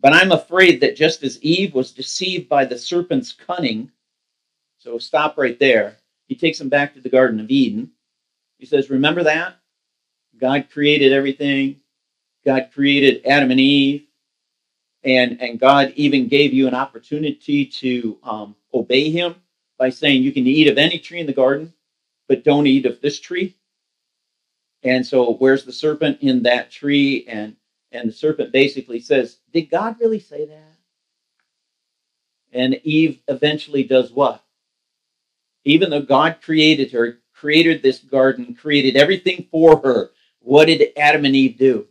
but 0.00 0.12
I'm 0.12 0.32
afraid 0.32 0.80
that 0.80 0.96
just 0.96 1.22
as 1.22 1.42
Eve 1.42 1.74
was 1.74 1.92
deceived 1.92 2.48
by 2.48 2.64
the 2.64 2.78
serpent's 2.78 3.32
cunning, 3.32 3.90
so 4.78 4.98
stop 4.98 5.36
right 5.38 5.58
there. 5.58 5.96
He 6.26 6.34
takes 6.34 6.60
him 6.60 6.68
back 6.68 6.94
to 6.94 7.00
the 7.00 7.08
Garden 7.08 7.40
of 7.40 7.50
Eden. 7.50 7.90
He 8.58 8.66
says, 8.66 8.90
Remember 8.90 9.22
that? 9.24 9.56
God 10.38 10.68
created 10.70 11.12
everything. 11.12 11.80
God 12.44 12.70
created 12.72 13.26
Adam 13.26 13.50
and 13.50 13.60
Eve. 13.60 14.06
And, 15.04 15.40
and 15.40 15.58
God 15.58 15.92
even 15.96 16.28
gave 16.28 16.52
you 16.52 16.66
an 16.66 16.74
opportunity 16.74 17.64
to 17.64 18.18
um, 18.22 18.56
obey 18.74 19.10
him 19.10 19.36
by 19.78 19.90
saying 19.90 20.22
you 20.22 20.32
can 20.32 20.46
eat 20.46 20.68
of 20.68 20.78
any 20.78 20.98
tree 20.98 21.20
in 21.20 21.26
the 21.26 21.32
garden, 21.32 21.72
but 22.28 22.44
don't 22.44 22.66
eat 22.66 22.86
of 22.86 23.00
this 23.00 23.20
tree. 23.20 23.56
And 24.82 25.06
so, 25.06 25.34
where's 25.34 25.64
the 25.64 25.72
serpent 25.72 26.18
in 26.22 26.42
that 26.44 26.70
tree? 26.70 27.24
And 27.28 27.56
and 27.92 28.08
the 28.08 28.12
serpent 28.12 28.52
basically 28.52 29.00
says, 29.00 29.38
Did 29.52 29.70
God 29.70 29.96
really 30.00 30.20
say 30.20 30.46
that? 30.46 30.72
And 32.52 32.80
Eve 32.84 33.20
eventually 33.28 33.84
does 33.84 34.12
what? 34.12 34.42
Even 35.64 35.90
though 35.90 36.02
God 36.02 36.38
created 36.42 36.92
her, 36.92 37.18
created 37.34 37.82
this 37.82 37.98
garden, 37.98 38.54
created 38.54 38.96
everything 38.96 39.46
for 39.50 39.80
her, 39.80 40.10
what 40.40 40.66
did 40.66 40.92
Adam 40.96 41.24
and 41.24 41.34
Eve 41.34 41.58
do? 41.58 41.86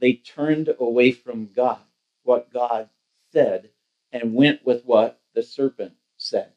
They 0.00 0.14
turned 0.14 0.74
away 0.80 1.12
from 1.12 1.50
God, 1.54 1.78
what 2.24 2.52
God 2.52 2.88
said, 3.32 3.70
and 4.10 4.34
went 4.34 4.66
with 4.66 4.84
what 4.84 5.20
the 5.34 5.42
serpent 5.42 5.92
said. 6.16 6.52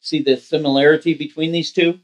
See 0.00 0.22
the 0.22 0.36
similarity 0.36 1.14
between 1.14 1.52
these 1.52 1.72
two? 1.72 2.00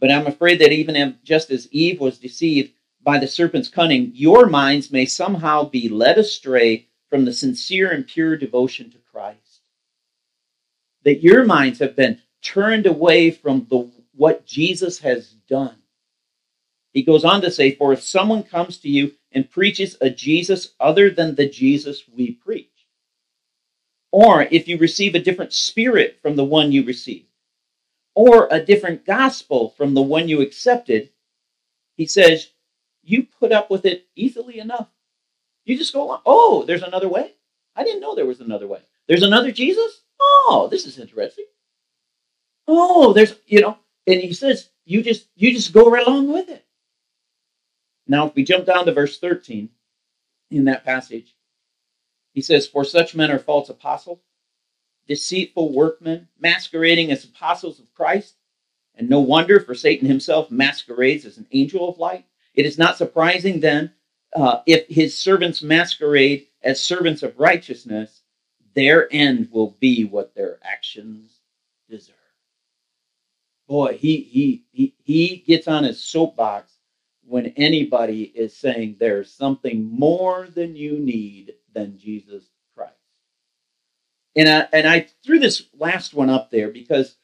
But 0.00 0.10
I'm 0.10 0.26
afraid 0.26 0.60
that 0.60 0.72
even 0.72 1.18
just 1.22 1.50
as 1.50 1.70
Eve 1.70 2.00
was 2.00 2.18
deceived, 2.18 2.72
by 3.02 3.18
the 3.18 3.26
serpent's 3.26 3.68
cunning, 3.68 4.12
your 4.14 4.46
minds 4.46 4.92
may 4.92 5.06
somehow 5.06 5.64
be 5.64 5.88
led 5.88 6.18
astray 6.18 6.88
from 7.08 7.24
the 7.24 7.32
sincere 7.32 7.90
and 7.90 8.06
pure 8.06 8.36
devotion 8.36 8.90
to 8.90 8.98
Christ. 8.98 9.60
That 11.04 11.22
your 11.22 11.44
minds 11.44 11.78
have 11.78 11.96
been 11.96 12.20
turned 12.42 12.86
away 12.86 13.30
from 13.30 13.66
the, 13.70 13.90
what 14.14 14.46
Jesus 14.46 14.98
has 15.00 15.30
done. 15.48 15.76
He 16.92 17.02
goes 17.02 17.24
on 17.24 17.40
to 17.42 17.50
say, 17.50 17.74
For 17.74 17.92
if 17.92 18.02
someone 18.02 18.42
comes 18.42 18.78
to 18.78 18.88
you 18.88 19.12
and 19.32 19.50
preaches 19.50 19.96
a 20.00 20.10
Jesus 20.10 20.74
other 20.80 21.10
than 21.10 21.34
the 21.34 21.48
Jesus 21.48 22.02
we 22.08 22.32
preach, 22.32 22.66
or 24.12 24.42
if 24.42 24.66
you 24.66 24.76
receive 24.76 25.14
a 25.14 25.20
different 25.20 25.52
spirit 25.52 26.18
from 26.20 26.36
the 26.36 26.44
one 26.44 26.72
you 26.72 26.84
received, 26.84 27.28
or 28.14 28.48
a 28.50 28.64
different 28.64 29.06
gospel 29.06 29.70
from 29.76 29.94
the 29.94 30.02
one 30.02 30.28
you 30.28 30.40
accepted, 30.40 31.10
he 31.96 32.06
says, 32.06 32.48
you 33.02 33.26
put 33.38 33.52
up 33.52 33.70
with 33.70 33.84
it 33.84 34.06
easily 34.14 34.58
enough. 34.58 34.88
You 35.64 35.76
just 35.76 35.92
go 35.92 36.04
along. 36.04 36.22
Oh, 36.26 36.64
there's 36.64 36.82
another 36.82 37.08
way. 37.08 37.34
I 37.76 37.84
didn't 37.84 38.00
know 38.00 38.14
there 38.14 38.26
was 38.26 38.40
another 38.40 38.66
way. 38.66 38.80
There's 39.06 39.22
another 39.22 39.52
Jesus. 39.52 40.02
Oh, 40.20 40.68
this 40.70 40.86
is 40.86 40.98
interesting. 40.98 41.46
Oh, 42.66 43.12
there's 43.12 43.34
you 43.46 43.60
know, 43.60 43.78
and 44.06 44.20
he 44.20 44.32
says 44.32 44.70
you 44.84 45.02
just 45.02 45.28
you 45.36 45.52
just 45.52 45.72
go 45.72 45.90
right 45.90 46.06
along 46.06 46.32
with 46.32 46.48
it. 46.48 46.64
Now, 48.06 48.26
if 48.26 48.34
we 48.34 48.42
jump 48.42 48.66
down 48.66 48.86
to 48.86 48.92
verse 48.92 49.20
13 49.20 49.68
in 50.50 50.64
that 50.64 50.84
passage, 50.84 51.36
he 52.32 52.42
says, 52.42 52.66
For 52.66 52.84
such 52.84 53.14
men 53.14 53.30
are 53.30 53.38
false 53.38 53.68
apostles, 53.68 54.18
deceitful 55.06 55.72
workmen, 55.72 56.26
masquerading 56.38 57.12
as 57.12 57.24
apostles 57.24 57.78
of 57.78 57.94
Christ. 57.94 58.34
And 58.96 59.08
no 59.08 59.20
wonder, 59.20 59.60
for 59.60 59.74
Satan 59.76 60.08
himself 60.08 60.50
masquerades 60.50 61.24
as 61.24 61.38
an 61.38 61.46
angel 61.52 61.88
of 61.88 61.98
light. 61.98 62.26
It 62.54 62.66
is 62.66 62.78
not 62.78 62.98
surprising 62.98 63.60
then 63.60 63.92
uh, 64.36 64.62
if 64.66 64.88
his 64.88 65.18
servants 65.18 65.62
masquerade 65.62 66.46
as 66.62 66.82
servants 66.82 67.22
of 67.22 67.38
righteousness, 67.38 68.22
their 68.74 69.08
end 69.12 69.50
will 69.52 69.76
be 69.80 70.04
what 70.04 70.34
their 70.34 70.58
actions 70.62 71.40
deserve. 71.90 72.16
boy, 73.68 73.98
he 73.98 74.22
he 74.22 74.64
he 74.72 74.94
he 75.04 75.38
gets 75.46 75.68
on 75.68 75.84
his 75.84 76.02
soapbox 76.02 76.74
when 77.26 77.48
anybody 77.56 78.24
is 78.24 78.56
saying 78.56 78.96
there's 79.00 79.32
something 79.32 79.84
more 79.84 80.48
than 80.54 80.76
you 80.76 81.00
need 81.00 81.54
than 81.74 81.98
Jesus 81.98 82.44
Christ. 82.76 82.94
And 84.36 84.48
I 84.48 84.68
and 84.72 84.88
I 84.88 85.08
threw 85.24 85.38
this 85.40 85.64
last 85.78 86.14
one 86.14 86.30
up 86.30 86.50
there 86.50 86.70
because 86.70 87.16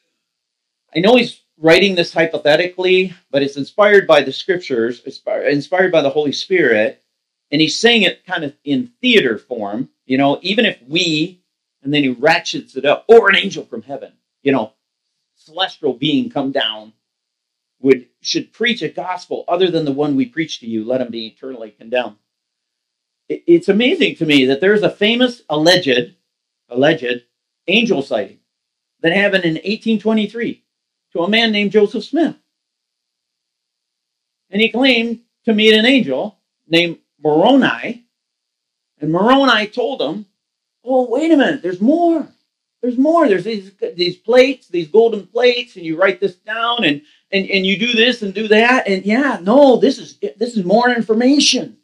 I 0.95 0.99
know 0.99 1.15
he's 1.17 1.41
writing 1.59 1.95
this 1.95 2.13
hypothetically, 2.13 3.13
but 3.31 3.41
it's 3.41 3.57
inspired 3.57 4.07
by 4.07 4.21
the 4.21 4.31
scriptures, 4.31 5.01
inspired 5.27 5.91
by 5.91 6.01
the 6.01 6.09
Holy 6.09 6.31
Spirit, 6.31 7.03
and 7.51 7.61
he's 7.61 7.79
saying 7.79 8.03
it 8.03 8.25
kind 8.25 8.43
of 8.43 8.53
in 8.63 8.91
theater 9.01 9.37
form. 9.37 9.89
You 10.05 10.17
know, 10.17 10.39
even 10.41 10.65
if 10.65 10.79
we, 10.87 11.41
and 11.81 11.93
then 11.93 12.03
he 12.03 12.09
ratchets 12.09 12.75
it 12.75 12.85
up, 12.85 13.05
or 13.07 13.29
an 13.29 13.35
angel 13.35 13.65
from 13.65 13.81
heaven, 13.81 14.13
you 14.43 14.51
know, 14.51 14.73
celestial 15.35 15.93
being 15.93 16.29
come 16.29 16.51
down, 16.51 16.93
would 17.79 18.07
should 18.21 18.53
preach 18.53 18.81
a 18.81 18.89
gospel 18.89 19.45
other 19.47 19.69
than 19.69 19.85
the 19.85 19.91
one 19.91 20.15
we 20.15 20.25
preach 20.25 20.59
to 20.59 20.67
you, 20.67 20.83
let 20.83 21.01
him 21.01 21.09
be 21.09 21.27
eternally 21.27 21.71
condemned. 21.71 22.17
It, 23.29 23.43
it's 23.47 23.69
amazing 23.69 24.15
to 24.15 24.25
me 24.25 24.45
that 24.45 24.61
there's 24.61 24.83
a 24.83 24.89
famous 24.89 25.43
alleged, 25.49 26.15
alleged 26.69 27.23
angel 27.67 28.01
sighting 28.01 28.39
that 29.01 29.13
happened 29.13 29.43
in 29.43 29.53
1823 29.55 30.63
to 31.13 31.21
a 31.21 31.29
man 31.29 31.51
named 31.51 31.71
Joseph 31.71 32.03
Smith. 32.03 32.35
And 34.49 34.61
he 34.61 34.69
claimed 34.69 35.21
to 35.45 35.53
meet 35.53 35.73
an 35.73 35.85
angel 35.85 36.37
named 36.67 36.99
Moroni. 37.21 38.05
And 38.99 39.11
Moroni 39.11 39.67
told 39.67 40.01
him, 40.01 40.25
Oh, 40.83 41.09
wait 41.09 41.31
a 41.31 41.37
minute, 41.37 41.61
there's 41.61 41.81
more. 41.81 42.27
There's 42.81 42.97
more. 42.97 43.27
There's 43.27 43.43
these, 43.43 43.71
these 43.95 44.15
plates, 44.15 44.67
these 44.67 44.87
golden 44.87 45.27
plates, 45.27 45.75
and 45.75 45.85
you 45.85 45.99
write 45.99 46.19
this 46.21 46.35
down 46.35 46.83
and, 46.83 47.01
and, 47.31 47.49
and 47.49 47.65
you 47.65 47.77
do 47.77 47.91
this 47.93 48.21
and 48.21 48.33
do 48.33 48.47
that. 48.47 48.87
And 48.87 49.03
yeah, 49.05 49.39
no, 49.41 49.77
this 49.77 49.97
is 49.97 50.17
this 50.37 50.55
is 50.55 50.63
more 50.63 50.89
information. 50.89 51.77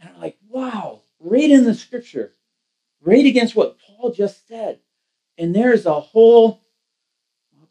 And 0.00 0.10
I'm 0.10 0.20
like, 0.20 0.36
wow, 0.48 1.02
right 1.20 1.50
in 1.50 1.64
the 1.64 1.74
scripture, 1.74 2.32
right 3.00 3.24
against 3.24 3.56
what 3.56 3.78
Paul 3.78 4.12
just 4.12 4.46
said. 4.48 4.80
And 5.38 5.54
there's 5.54 5.86
a 5.86 6.00
whole 6.00 6.60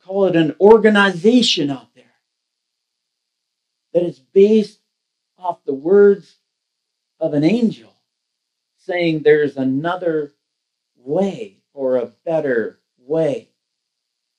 call 0.06 0.26
it 0.26 0.36
an 0.36 0.56
organization 0.60 1.72
out 1.72 1.94
there 1.96 2.04
that 3.94 4.04
is 4.04 4.20
based 4.20 4.80
off 5.38 5.64
the 5.66 5.74
words 5.74 6.36
of 7.20 7.34
an 7.34 7.44
angel 7.44 7.94
saying 8.78 9.22
there's 9.22 9.58
another 9.58 10.34
way 10.96 11.64
or 11.74 11.98
a 11.98 12.12
better 12.24 12.80
way. 12.98 13.50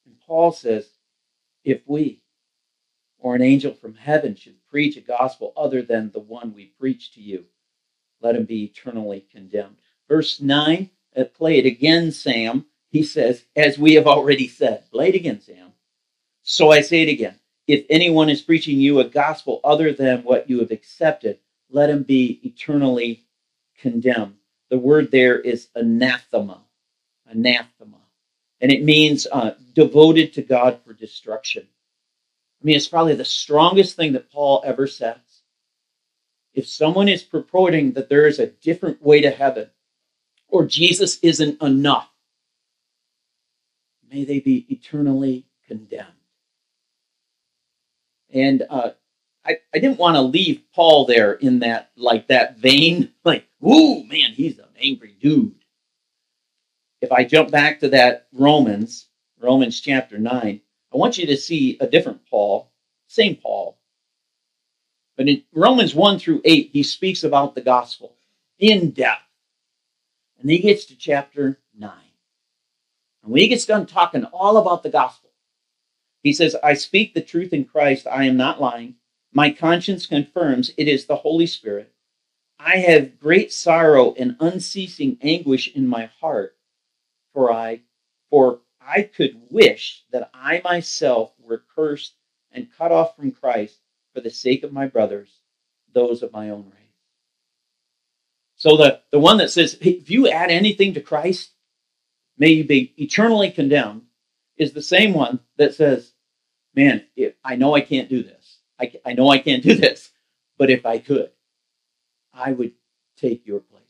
And 0.05 0.15
Paul 0.21 0.53
says, 0.53 0.89
if 1.65 1.83
we 1.87 2.23
or 3.19 3.35
an 3.35 3.43
angel 3.43 3.75
from 3.75 3.95
heaven 3.95 4.37
should 4.37 4.65
preach 4.69 4.97
a 4.97 5.01
gospel 5.01 5.53
other 5.57 5.83
than 5.83 6.13
the 6.13 6.21
one 6.21 6.55
we 6.55 6.67
preach 6.79 7.13
to 7.15 7.21
you, 7.21 7.45
let 8.21 8.37
him 8.37 8.45
be 8.45 8.65
eternally 8.65 9.27
condemned. 9.33 9.77
Verse 10.09 10.41
9, 10.41 10.91
uh, 11.17 11.25
play 11.25 11.59
it 11.59 11.67
again, 11.67 12.13
Sam 12.13 12.67
he 12.97 13.03
says, 13.03 13.45
as 13.55 13.79
we 13.79 13.93
have 13.95 14.07
already 14.07 14.49
said, 14.49 14.91
play 14.91 15.11
it 15.11 15.15
again, 15.15 15.41
Sam. 15.43 15.73
So 16.43 16.71
I 16.71 16.81
say 16.81 17.03
it 17.03 17.11
again. 17.11 17.39
If 17.67 17.85
anyone 17.91 18.31
is 18.31 18.41
preaching 18.41 18.81
you 18.81 19.01
a 19.01 19.05
gospel 19.05 19.61
other 19.65 19.93
than 19.93 20.23
what 20.23 20.49
you 20.49 20.61
have 20.61 20.71
accepted, 20.71 21.39
let 21.69 21.91
him 21.91 22.05
be 22.05 22.41
eternally 22.43 23.27
condemned. 23.79 24.37
The 24.71 24.79
word 24.79 25.11
there 25.11 25.39
is 25.39 25.69
anathema. 25.75 26.63
Anathema. 27.27 27.99
And 28.63 28.73
it 28.73 28.83
means 28.83 29.27
uh, 29.31 29.57
devoted 29.75 30.33
to 30.33 30.43
God 30.43 30.81
for 30.83 30.95
destruction. 30.95 31.69
I 32.63 32.65
mean, 32.65 32.77
it's 32.77 32.89
probably 32.89 33.15
the 33.15 33.27
strongest 33.27 33.95
thing 33.95 34.15
that 34.15 34.33
Paul 34.33 34.63
ever 34.65 34.87
says. 34.87 35.19
If 36.55 36.67
someone 36.67 37.09
is 37.09 37.23
purporting 37.23 37.93
that 37.93 38.09
there 38.09 38.27
is 38.27 38.39
a 38.39 38.47
different 38.47 39.03
way 39.03 39.21
to 39.21 39.31
heaven, 39.31 39.69
or 40.49 40.65
Jesus 40.65 41.19
isn't 41.21 41.61
enough, 41.61 42.09
may 44.11 44.25
they 44.25 44.41
be 44.41 44.67
eternally 44.69 45.47
condemned. 45.67 46.09
And 48.33 48.65
uh, 48.69 48.91
I, 49.45 49.59
I 49.75 49.79
didn't 49.79 49.99
want 49.99 50.17
to 50.17 50.23
leave 50.23 50.63
Paul 50.75 51.07
there 51.07 51.35
in 51.35 51.61
that 51.61 51.91
like 51.97 52.29
that 52.29 52.59
vein, 52.59 53.13
like, 53.25 53.47
ooh, 53.67 54.05
man, 54.05 54.33
he's 54.33 54.59
an 54.59 54.67
angry 54.81 55.15
dude. 55.21 55.55
If 57.01 57.13
I 57.13 57.25
jump 57.25 57.51
back 57.51 57.81
to 57.81 57.89
that 57.91 58.27
Romans, 58.33 59.07
Romans 59.41 59.81
chapter 59.81 60.19
9, 60.19 60.61
I 60.93 60.97
want 60.97 61.19
you 61.19 61.27
to 61.27 61.37
see 61.37 61.77
a 61.81 61.87
different 61.87 62.21
Paul, 62.29 62.73
same 63.07 63.37
Paul. 63.37 63.79
But 65.17 65.29
in 65.29 65.45
Romans 65.53 65.95
1 65.95 66.19
through 66.19 66.43
8, 66.45 66.71
he 66.73 66.83
speaks 66.83 67.25
about 67.25 67.55
the 67.55 67.61
gospel 67.61 68.17
in 68.59 68.91
depth. 68.91 69.23
And 70.41 70.51
he 70.51 70.59
gets 70.59 70.87
to 70.87 70.97
chapter 70.97 71.59
9. 71.79 71.91
And 73.27 73.33
when 73.33 73.43
he 73.43 73.49
gets 73.49 73.67
done 73.67 73.87
talking 73.87 74.25
all 74.27 74.57
about 74.57 74.85
the 74.85 74.89
gospel, 74.89 75.31
he 76.23 76.33
says, 76.33 76.55
I 76.63 76.75
speak 76.75 77.13
the 77.13 77.21
truth 77.21 77.53
in 77.53 77.65
Christ. 77.65 78.07
I 78.07 78.25
am 78.25 78.37
not 78.37 78.61
lying. 78.61 78.95
My 79.33 79.51
conscience 79.51 80.07
confirms 80.07 80.71
it 80.77 80.87
is 80.87 81.07
the 81.07 81.17
Holy 81.17 81.47
Spirit. 81.47 81.93
I 82.61 82.77
have 82.77 83.19
great 83.19 83.53
sorrow 83.53 84.15
and 84.15 84.37
unceasing 84.39 85.19
anguish 85.23 85.75
in 85.75 85.89
my 85.89 86.09
heart, 86.21 86.57
for 87.35 87.53
I, 87.53 87.81
for 88.31 88.61
I 88.81 89.03
could 89.03 89.41
wish 89.51 90.05
that 90.13 90.31
I 90.33 90.61
myself 90.63 91.33
were 91.41 91.65
cursed 91.75 92.15
and 92.53 92.69
cut 92.79 92.93
off 92.93 93.17
from 93.17 93.33
Christ 93.33 93.81
for 94.15 94.21
the 94.21 94.31
sake 94.31 94.63
of 94.63 94.73
my 94.73 94.87
brothers, 94.87 95.41
those 95.93 96.23
of 96.23 96.33
my 96.33 96.51
own 96.51 96.67
race. 96.67 96.95
So 98.55 98.77
the, 98.77 99.01
the 99.11 99.19
one 99.19 99.39
that 99.39 99.51
says, 99.51 99.77
hey, 99.81 99.91
if 99.91 100.11
you 100.11 100.29
add 100.29 100.51
anything 100.51 100.95
to 100.95 101.01
Christ, 101.01 101.51
may 102.39 102.51
you 102.51 102.65
be 102.65 102.95
eternally 102.97 103.51
condemned, 103.51 104.03
is 104.57 104.73
the 104.73 104.83
same 104.83 105.13
one 105.13 105.41
that 105.57 105.75
says, 105.75 106.13
man, 106.75 107.05
if, 107.17 107.35
I 107.45 107.57
know 107.57 107.75
I 107.75 107.81
can't 107.81 108.09
do 108.09 108.23
this. 108.23 108.59
I, 108.81 108.93
I 109.05 109.13
know 109.13 109.29
I 109.31 109.39
can't 109.39 109.63
do 109.63 109.75
this, 109.75 110.11
but 110.59 110.71
if 110.71 110.85
I 110.87 110.99
could, 110.99 111.31
I 112.33 112.53
would 112.53 112.73
take 113.17 113.47
your 113.47 113.61
place. 113.61 113.83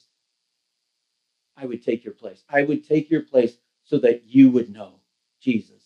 I 1.57 1.67
would 1.67 1.85
take 1.85 2.05
your 2.05 2.15
place. 2.15 2.43
I 2.49 2.63
would 2.63 2.87
take 2.87 3.11
your 3.11 3.23
place 3.23 3.57
so 3.85 3.99
that 3.99 4.25
you 4.27 4.51
would 4.51 4.71
know 4.71 5.01
Jesus 5.41 5.83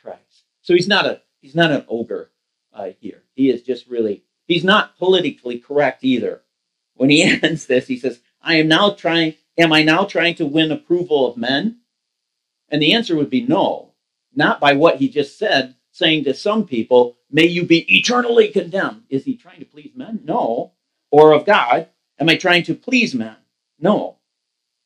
Christ. 0.00 0.44
So 0.62 0.74
he's 0.74 0.88
not 0.88 1.06
a 1.06 1.22
he's 1.40 1.54
not 1.54 1.70
an 1.70 1.84
ogre 1.88 2.30
uh, 2.72 2.90
here. 3.00 3.22
He 3.34 3.50
is 3.50 3.62
just 3.62 3.86
really 3.86 4.24
he's 4.46 4.64
not 4.64 4.98
politically 4.98 5.58
correct 5.58 6.02
either. 6.04 6.42
When 6.94 7.10
he 7.10 7.22
ends 7.42 7.66
this, 7.66 7.86
he 7.86 7.98
says, 7.98 8.20
"I 8.42 8.56
am 8.56 8.68
now 8.68 8.90
trying. 8.90 9.34
Am 9.58 9.72
I 9.72 9.82
now 9.82 10.04
trying 10.04 10.34
to 10.36 10.46
win 10.46 10.72
approval 10.72 11.30
of 11.30 11.36
men?" 11.36 11.78
And 12.72 12.82
the 12.82 12.94
answer 12.94 13.14
would 13.14 13.30
be 13.30 13.42
no, 13.42 13.92
not 14.34 14.58
by 14.58 14.72
what 14.72 14.96
he 14.96 15.08
just 15.08 15.38
said, 15.38 15.76
saying 15.92 16.24
to 16.24 16.34
some 16.34 16.66
people, 16.66 17.18
May 17.30 17.46
you 17.46 17.64
be 17.64 17.80
eternally 17.96 18.48
condemned. 18.48 19.04
Is 19.08 19.24
he 19.24 19.36
trying 19.36 19.60
to 19.60 19.66
please 19.66 19.92
men? 19.94 20.20
No. 20.24 20.72
Or 21.10 21.32
of 21.32 21.46
God, 21.46 21.88
am 22.18 22.28
I 22.28 22.36
trying 22.36 22.64
to 22.64 22.74
please 22.74 23.14
men? 23.14 23.36
No. 23.78 24.16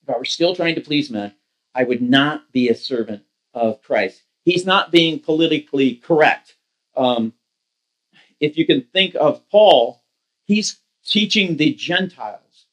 If 0.02 0.14
I 0.14 0.18
were 0.18 0.24
still 0.24 0.54
trying 0.54 0.74
to 0.74 0.80
please 0.80 1.10
men, 1.10 1.34
I 1.74 1.84
would 1.84 2.02
not 2.02 2.52
be 2.52 2.68
a 2.68 2.74
servant 2.74 3.22
of 3.54 3.82
Christ. 3.82 4.22
He's 4.44 4.66
not 4.66 4.92
being 4.92 5.18
politically 5.20 5.94
correct. 5.94 6.56
Um, 6.96 7.32
if 8.40 8.56
you 8.56 8.66
can 8.66 8.82
think 8.82 9.14
of 9.14 9.48
Paul, 9.50 10.02
he's 10.44 10.80
teaching 11.04 11.56
the 11.56 11.74
Gentiles. 11.74 12.66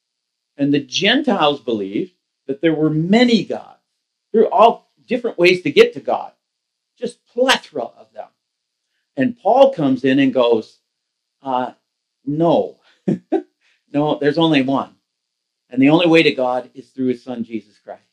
And 0.58 0.73
the 0.73 0.80
Gentiles 0.80 1.62
believed 1.62 2.13
that 2.47 2.62
there 2.62 2.76
were 2.76 2.89
many 2.89 3.43
gods. 3.43 3.80
There 4.32 4.43
were 4.43 4.54
all 4.54 4.91
different 5.08 5.38
ways 5.38 5.62
to 5.63 5.72
get 5.72 5.94
to 5.94 6.00
God, 6.00 6.32
just 6.98 7.26
plethora 7.28 7.84
of 7.84 8.12
them. 8.13 8.28
And 9.16 9.38
Paul 9.38 9.74
comes 9.74 10.04
in 10.04 10.20
and 10.20 10.34
goes, 10.34 10.80
uh, 11.42 11.74
No, 12.26 12.80
no, 13.94 14.18
there's 14.20 14.38
only 14.38 14.62
one. 14.62 14.96
And 15.70 15.82
the 15.82 15.89
only 15.89 16.08
way 16.08 16.24
to 16.24 16.34
God 16.34 16.70
is 16.74 16.89
through 16.89 17.08
his 17.08 17.24
son, 17.24 17.44
Jesus 17.44 17.80
Christ. 17.80 18.04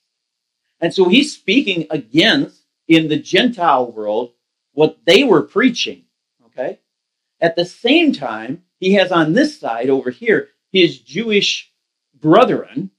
And 0.80 0.94
so 0.94 1.08
he's 1.08 1.34
speaking 1.34 1.86
against, 1.90 2.62
in 2.88 3.08
the 3.08 3.18
Gentile 3.18 3.92
world, 3.92 4.32
what 4.72 4.98
they 5.04 5.24
were 5.24 5.42
preaching. 5.42 6.04
Okay? 6.46 6.80
At 7.40 7.56
the 7.56 7.66
same 7.66 8.12
time, 8.12 8.62
he 8.78 8.94
has 8.94 9.12
on 9.12 9.34
this 9.34 9.60
side 9.60 9.90
over 9.90 10.10
here 10.10 10.48
his 10.72 10.98
Jewish 10.98 11.72
brethren 12.18 12.90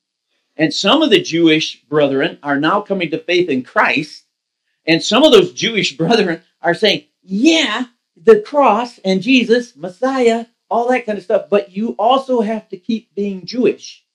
and 0.58 0.74
some 0.74 1.02
of 1.02 1.10
the 1.10 1.22
Jewish 1.22 1.82
brethren 1.84 2.40
are 2.44 2.60
now 2.60 2.82
coming 2.82 3.12
to 3.12 3.20
faith 3.20 3.50
in 3.50 3.64
Christ. 3.64 4.26
And 4.86 5.02
some 5.04 5.24
of 5.24 5.32
those 5.32 5.54
Jewish 5.54 5.98
brethren 5.98 6.42
are 6.62 6.74
saying, 6.74 7.06
yeah, 7.24 7.86
the 8.16 8.42
cross 8.42 9.00
and 9.00 9.22
Jesus, 9.22 9.76
Messiah, 9.76 10.46
all 10.70 10.90
that 10.90 11.06
kind 11.06 11.18
of 11.18 11.24
stuff. 11.24 11.48
But 11.50 11.72
you 11.72 11.90
also 12.00 12.42
have 12.42 12.70
to 12.70 12.78
keep 12.78 13.14
being 13.16 13.46
Jewish. 13.46 14.06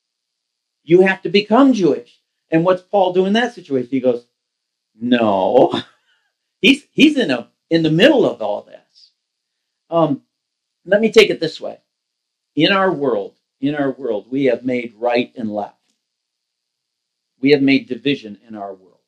You 0.85 1.03
have 1.03 1.23
to 1.23 1.29
become 1.29 1.73
Jewish. 1.73 2.21
And 2.51 2.65
what's 2.65 2.83
Paul 2.83 3.13
doing 3.13 3.29
in 3.29 3.33
that 3.35 3.55
situation? 3.55 3.91
He 3.91 4.01
goes, 4.01 4.27
no. 4.95 5.73
He's 6.61 6.87
he's 6.91 7.19
in 7.19 7.31
a 7.31 7.51
in 7.69 7.83
the 7.83 7.91
middle 7.91 8.29
of 8.29 8.41
all 8.41 8.63
this. 8.63 9.11
Um, 9.91 10.23
let 10.85 11.01
me 11.01 11.13
take 11.13 11.31
it 11.31 11.39
this 11.39 11.61
way. 11.61 11.79
In 12.55 12.73
our 12.73 12.91
world, 12.91 13.37
in 13.61 13.75
our 13.75 13.91
world, 13.91 14.27
we 14.31 14.47
have 14.47 14.65
made 14.65 14.95
right 14.97 15.33
and 15.37 15.55
left. 15.55 15.76
We 17.47 17.53
have 17.53 17.63
made 17.63 17.87
division 17.87 18.41
in 18.49 18.57
our 18.57 18.75
world. 18.75 18.99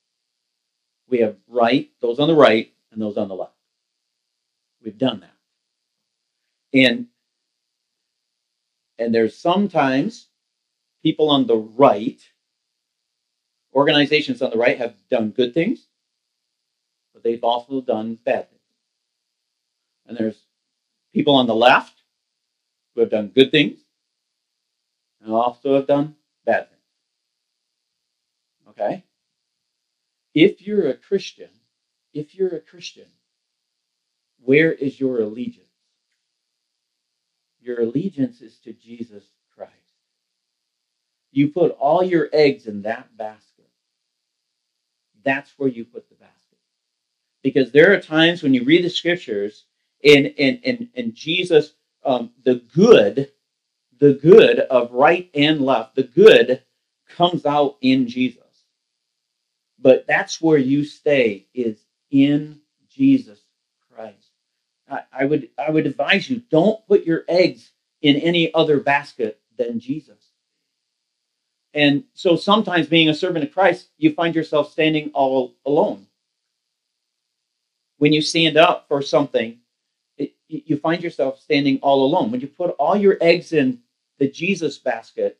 We 1.08 1.18
have 1.18 1.34
right, 1.48 1.90
those 2.00 2.20
on 2.20 2.28
the 2.28 2.36
right, 2.36 2.72
and 2.92 3.02
those 3.02 3.16
on 3.16 3.26
the 3.26 3.34
left. 3.34 3.56
We've 4.80 4.96
done 4.96 5.18
that. 5.22 5.34
And 6.72 7.08
and 8.96 9.12
there's 9.12 9.36
sometimes 9.36 10.28
people 11.02 11.28
on 11.30 11.48
the 11.48 11.56
right, 11.56 12.20
organizations 13.74 14.40
on 14.40 14.50
the 14.50 14.56
right 14.56 14.78
have 14.78 14.94
done 15.10 15.30
good 15.30 15.52
things, 15.52 15.88
but 17.12 17.24
they've 17.24 17.42
also 17.42 17.80
done 17.80 18.20
bad 18.24 18.48
things. 18.50 18.62
And 20.06 20.16
there's 20.16 20.44
people 21.12 21.34
on 21.34 21.48
the 21.48 21.56
left 21.56 22.02
who 22.94 23.00
have 23.00 23.10
done 23.10 23.32
good 23.34 23.50
things 23.50 23.80
and 25.24 25.32
also 25.32 25.74
have 25.74 25.88
done 25.88 26.14
bad 26.46 26.68
things. 26.68 26.77
Okay? 28.78 29.04
If 30.34 30.62
you're 30.62 30.88
a 30.88 30.94
Christian, 30.94 31.50
if 32.14 32.34
you're 32.34 32.54
a 32.54 32.60
Christian, 32.60 33.06
where 34.40 34.72
is 34.72 35.00
your 35.00 35.20
allegiance? 35.20 35.64
Your 37.60 37.80
allegiance 37.80 38.40
is 38.40 38.58
to 38.60 38.72
Jesus 38.72 39.24
Christ. 39.54 39.72
You 41.32 41.48
put 41.48 41.72
all 41.72 42.02
your 42.02 42.28
eggs 42.32 42.66
in 42.66 42.82
that 42.82 43.16
basket. 43.16 43.68
That's 45.24 45.52
where 45.58 45.68
you 45.68 45.84
put 45.84 46.08
the 46.08 46.14
basket. 46.14 46.58
Because 47.42 47.72
there 47.72 47.92
are 47.92 48.00
times 48.00 48.42
when 48.42 48.54
you 48.54 48.64
read 48.64 48.84
the 48.84 48.90
scriptures 48.90 49.64
and 50.04 50.32
and 50.38 50.60
and, 50.64 50.88
and 50.94 51.14
Jesus, 51.14 51.72
um, 52.04 52.30
the 52.44 52.62
good, 52.74 53.32
the 53.98 54.14
good 54.14 54.60
of 54.60 54.92
right 54.92 55.28
and 55.34 55.60
left, 55.60 55.96
the 55.96 56.04
good 56.04 56.62
comes 57.08 57.44
out 57.44 57.76
in 57.80 58.06
Jesus. 58.06 58.47
But 59.80 60.06
that's 60.06 60.40
where 60.40 60.58
you 60.58 60.84
stay 60.84 61.46
is 61.54 61.78
in 62.10 62.60
Jesus 62.90 63.40
Christ. 63.94 64.30
I, 64.90 65.00
I 65.12 65.24
would 65.24 65.50
I 65.58 65.70
would 65.70 65.86
advise 65.86 66.28
you 66.30 66.42
don't 66.50 66.86
put 66.86 67.04
your 67.04 67.24
eggs 67.28 67.70
in 68.02 68.16
any 68.16 68.52
other 68.54 68.80
basket 68.80 69.40
than 69.56 69.80
Jesus. 69.80 70.16
And 71.74 72.04
so 72.14 72.36
sometimes 72.36 72.86
being 72.86 73.08
a 73.08 73.14
servant 73.14 73.44
of 73.44 73.52
Christ, 73.52 73.88
you 73.98 74.14
find 74.14 74.34
yourself 74.34 74.72
standing 74.72 75.10
all 75.14 75.54
alone. 75.66 76.06
When 77.98 78.12
you 78.12 78.22
stand 78.22 78.56
up 78.56 78.86
for 78.88 79.02
something, 79.02 79.58
it, 80.16 80.32
you 80.48 80.76
find 80.78 81.02
yourself 81.02 81.40
standing 81.40 81.78
all 81.82 82.04
alone. 82.04 82.30
When 82.30 82.40
you 82.40 82.46
put 82.46 82.70
all 82.78 82.96
your 82.96 83.18
eggs 83.20 83.52
in 83.52 83.80
the 84.18 84.28
Jesus 84.28 84.78
basket, 84.78 85.38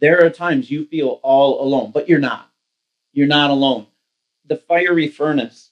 there 0.00 0.24
are 0.24 0.30
times 0.30 0.70
you 0.70 0.86
feel 0.86 1.20
all 1.22 1.62
alone, 1.62 1.90
but 1.92 2.08
you're 2.08 2.18
not. 2.18 2.49
You're 3.12 3.26
not 3.26 3.50
alone. 3.50 3.86
The 4.46 4.56
fiery 4.56 5.08
furnace. 5.08 5.70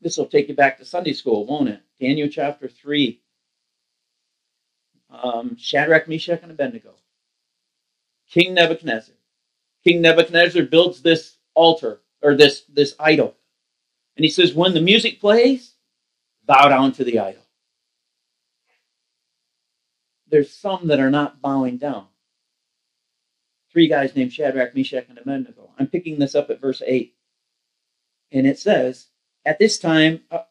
This 0.00 0.16
will 0.16 0.26
take 0.26 0.48
you 0.48 0.54
back 0.54 0.78
to 0.78 0.84
Sunday 0.84 1.12
school, 1.12 1.46
won't 1.46 1.68
it? 1.68 1.80
Daniel 2.00 2.28
chapter 2.28 2.68
3. 2.68 3.20
Um, 5.10 5.56
Shadrach, 5.58 6.08
Meshach, 6.08 6.42
and 6.42 6.50
Abednego. 6.52 6.94
King 8.30 8.54
Nebuchadnezzar. 8.54 9.14
King 9.84 10.02
Nebuchadnezzar 10.02 10.64
builds 10.64 11.02
this 11.02 11.36
altar 11.54 12.00
or 12.22 12.34
this, 12.34 12.62
this 12.68 12.94
idol. 13.00 13.34
And 14.16 14.24
he 14.24 14.30
says, 14.30 14.52
when 14.52 14.74
the 14.74 14.80
music 14.80 15.20
plays, 15.20 15.74
bow 16.44 16.68
down 16.68 16.92
to 16.92 17.04
the 17.04 17.18
idol. 17.18 17.42
There's 20.28 20.52
some 20.52 20.88
that 20.88 21.00
are 21.00 21.10
not 21.10 21.40
bowing 21.40 21.78
down. 21.78 22.06
Three 23.78 23.86
guys 23.86 24.16
named 24.16 24.32
Shadrach, 24.32 24.74
Meshach, 24.74 25.06
and 25.08 25.18
Abednego. 25.18 25.70
I'm 25.78 25.86
picking 25.86 26.18
this 26.18 26.34
up 26.34 26.50
at 26.50 26.60
verse 26.60 26.82
8. 26.84 27.14
And 28.32 28.44
it 28.44 28.58
says, 28.58 29.06
At 29.44 29.60
this 29.60 29.78
time, 29.78 30.22
uh, 30.32 30.42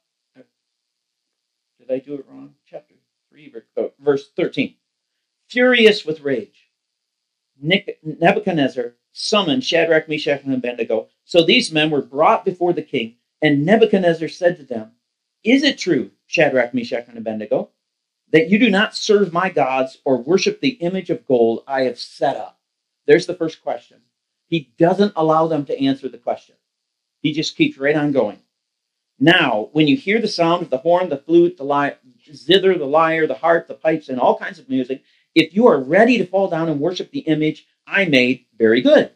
did 1.78 1.92
I 1.92 2.00
do 2.00 2.14
it 2.14 2.26
wrong? 2.30 2.54
Chapter 2.66 2.96
3, 3.30 3.54
verse 4.00 4.30
13. 4.38 4.76
Furious 5.50 6.06
with 6.06 6.22
rage, 6.22 6.70
Nebuchadnezzar 7.62 8.94
summoned 9.12 9.66
Shadrach, 9.66 10.08
Meshach, 10.08 10.46
and 10.46 10.54
Abednego. 10.54 11.10
So 11.26 11.44
these 11.44 11.70
men 11.70 11.90
were 11.90 12.02
brought 12.02 12.46
before 12.46 12.72
the 12.72 12.82
king, 12.82 13.18
and 13.42 13.66
Nebuchadnezzar 13.66 14.30
said 14.30 14.56
to 14.56 14.64
them, 14.64 14.94
Is 15.44 15.64
it 15.64 15.78
true, 15.78 16.12
Shadrach, 16.28 16.74
Meshach, 16.74 17.10
and 17.10 17.18
Abednego, 17.18 17.72
that 18.32 18.48
you 18.50 18.58
do 18.58 18.70
not 18.70 18.96
serve 18.96 19.34
my 19.34 19.50
gods 19.50 19.98
or 20.06 20.16
worship 20.16 20.62
the 20.62 20.78
image 20.80 21.10
of 21.10 21.28
gold 21.28 21.66
I 21.68 21.82
have 21.82 22.00
set 22.00 22.38
up? 22.38 22.57
There's 23.08 23.26
the 23.26 23.36
first 23.36 23.64
question. 23.64 24.02
He 24.48 24.72
doesn't 24.78 25.14
allow 25.16 25.48
them 25.48 25.66
to 25.66 25.84
answer 25.84 26.08
the 26.08 26.18
question. 26.18 26.56
He 27.22 27.34
just 27.34 27.58
keeps 27.58 27.78
right 27.78 27.96
on 27.96 28.12
going. 28.12 28.40
Now, 29.20 29.70
when 29.72 29.88
you 29.88 29.98
hear 29.98 30.22
the 30.22 30.28
sound 30.28 30.62
of 30.62 30.70
the 30.70 30.78
horn, 30.78 31.10
the 31.10 31.18
flute, 31.18 31.58
the 31.58 31.64
lyre, 31.64 31.98
zither, 32.32 32.78
the 32.78 32.86
lyre, 32.86 33.26
the 33.26 33.34
harp, 33.34 33.68
the 33.68 33.74
pipes, 33.74 34.10
and 34.10 34.20
all 34.20 34.38
kinds 34.38 34.60
of 34.60 34.70
music, 34.70 35.04
if 35.34 35.56
you 35.56 35.68
are 35.68 35.80
ready 35.80 36.18
to 36.20 36.26
fall 36.26 36.50
down 36.50 36.70
and 36.70 36.80
worship 36.80 37.10
the 37.10 37.20
image 37.22 37.66
I 37.88 38.06
made, 38.06 38.46
very 38.58 38.82
good. 38.82 39.12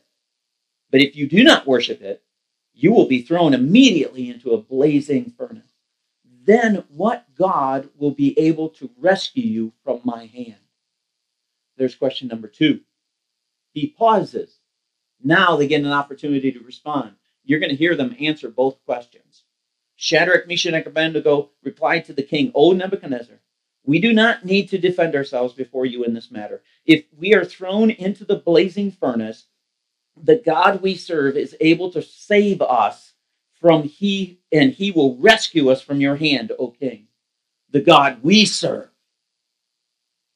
But 0.89 1.01
if 1.01 1.15
you 1.15 1.27
do 1.27 1.43
not 1.43 1.67
worship 1.67 2.01
it, 2.01 2.23
you 2.73 2.91
will 2.91 3.07
be 3.07 3.21
thrown 3.21 3.53
immediately 3.53 4.29
into 4.29 4.51
a 4.51 4.61
blazing 4.61 5.33
furnace. 5.37 5.71
Then 6.43 6.83
what 6.89 7.25
God 7.37 7.89
will 7.97 8.11
be 8.11 8.37
able 8.39 8.69
to 8.69 8.89
rescue 8.97 9.43
you 9.43 9.73
from 9.83 10.01
my 10.03 10.25
hand? 10.25 10.55
There's 11.77 11.95
question 11.95 12.27
number 12.27 12.47
two. 12.47 12.81
He 13.73 13.87
pauses. 13.87 14.59
Now 15.23 15.55
they 15.55 15.67
get 15.67 15.81
an 15.81 15.91
opportunity 15.91 16.51
to 16.51 16.59
respond. 16.59 17.13
You're 17.43 17.59
going 17.59 17.71
to 17.71 17.75
hear 17.75 17.95
them 17.95 18.15
answer 18.19 18.49
both 18.49 18.83
questions. 18.85 19.43
Shadrach, 19.95 20.47
Meshach, 20.47 20.73
and 20.73 20.87
Abednego 20.87 21.51
replied 21.63 22.05
to 22.05 22.13
the 22.13 22.23
king, 22.23 22.51
O 22.55 22.71
Nebuchadnezzar, 22.71 23.39
we 23.83 23.99
do 23.99 24.13
not 24.13 24.45
need 24.45 24.69
to 24.69 24.77
defend 24.77 25.15
ourselves 25.15 25.53
before 25.53 25.85
you 25.85 26.03
in 26.03 26.13
this 26.13 26.31
matter. 26.31 26.63
If 26.85 27.05
we 27.17 27.33
are 27.33 27.45
thrown 27.45 27.89
into 27.91 28.25
the 28.25 28.37
blazing 28.37 28.91
furnace, 28.91 29.45
the 30.21 30.41
God 30.43 30.81
we 30.81 30.95
serve 30.95 31.37
is 31.37 31.55
able 31.59 31.91
to 31.91 32.01
save 32.01 32.61
us 32.61 33.13
from 33.59 33.83
he, 33.83 34.39
and 34.51 34.71
he 34.71 34.91
will 34.91 35.17
rescue 35.17 35.69
us 35.69 35.81
from 35.81 36.01
your 36.01 36.15
hand, 36.15 36.51
O 36.57 36.69
king. 36.69 37.07
The 37.69 37.81
God 37.81 38.23
we 38.23 38.45
serve. 38.45 38.89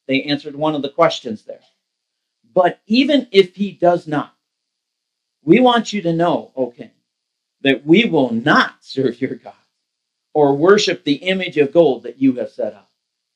They 0.06 0.22
answered 0.22 0.54
one 0.54 0.74
of 0.74 0.82
the 0.82 0.90
questions 0.90 1.44
there. 1.44 1.60
But 2.56 2.80
even 2.86 3.28
if 3.32 3.54
he 3.54 3.70
does 3.70 4.06
not, 4.06 4.34
we 5.44 5.60
want 5.60 5.92
you 5.92 6.00
to 6.00 6.12
know, 6.14 6.52
O 6.56 6.70
king, 6.70 6.90
that 7.60 7.84
we 7.84 8.06
will 8.06 8.32
not 8.32 8.76
serve 8.80 9.20
your 9.20 9.34
God 9.34 9.52
or 10.32 10.56
worship 10.56 11.04
the 11.04 11.16
image 11.16 11.58
of 11.58 11.74
gold 11.74 12.04
that 12.04 12.18
you 12.18 12.32
have 12.36 12.50
set 12.50 12.72
up? 12.72 12.90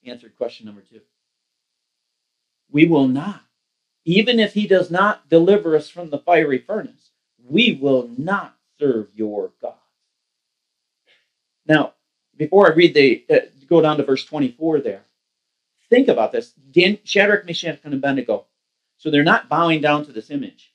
Answered 0.07 0.39
question 0.39 0.65
number 0.65 0.81
two. 0.81 1.03
We 2.73 2.87
will 2.87 3.09
not. 3.09 3.43
Even 4.07 4.41
if 4.41 4.55
he 4.55 4.67
does 4.67 4.91
not 4.91 5.29
deliver 5.29 5.77
us 5.77 5.91
from 5.91 6.09
the 6.09 6.19
fiery 6.19 6.59
furnace, 6.59 7.11
we 7.47 7.79
will 7.79 8.09
not 8.17 8.57
serve 8.79 9.09
your 9.15 9.53
God. 9.61 9.75
Now, 11.67 11.93
before 12.39 12.73
I 12.73 12.75
read 12.75 12.95
the, 12.95 13.23
uh, 13.29 13.39
go 13.69 13.83
down 13.83 13.99
to 13.99 14.03
verse 14.03 14.25
24 14.25 14.81
there, 14.81 15.05
think 15.91 16.09
about 16.09 16.33
this. 16.33 16.53
Dan, 16.53 16.99
Shadrach, 17.05 17.45
Meshach, 17.45 17.81
and 17.85 17.93
Abednego. 17.93 18.47
So 19.01 19.11
they're 19.11 19.25
not 19.25 19.49
bowing 19.49 19.81
down 19.81 20.05
to 20.05 20.13
this 20.13 20.31
image. 20.31 20.73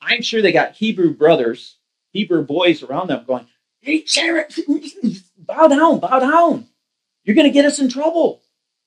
I'm 0.00 0.22
sure 0.22 0.40
they 0.40 0.52
got 0.52 0.76
Hebrew 0.76 1.12
brothers 1.12 1.76
Hebrew 2.12 2.44
boys 2.44 2.82
around 2.82 3.08
them 3.08 3.24
going, 3.26 3.46
Hey, 3.80 4.04
Shadrach, 4.04 4.50
bow 5.38 5.68
down, 5.68 6.00
bow 6.00 6.18
down. 6.18 6.68
You're 7.24 7.36
going 7.36 7.48
to 7.48 7.52
get 7.52 7.64
us 7.64 7.78
in 7.78 7.88
trouble. 7.88 8.42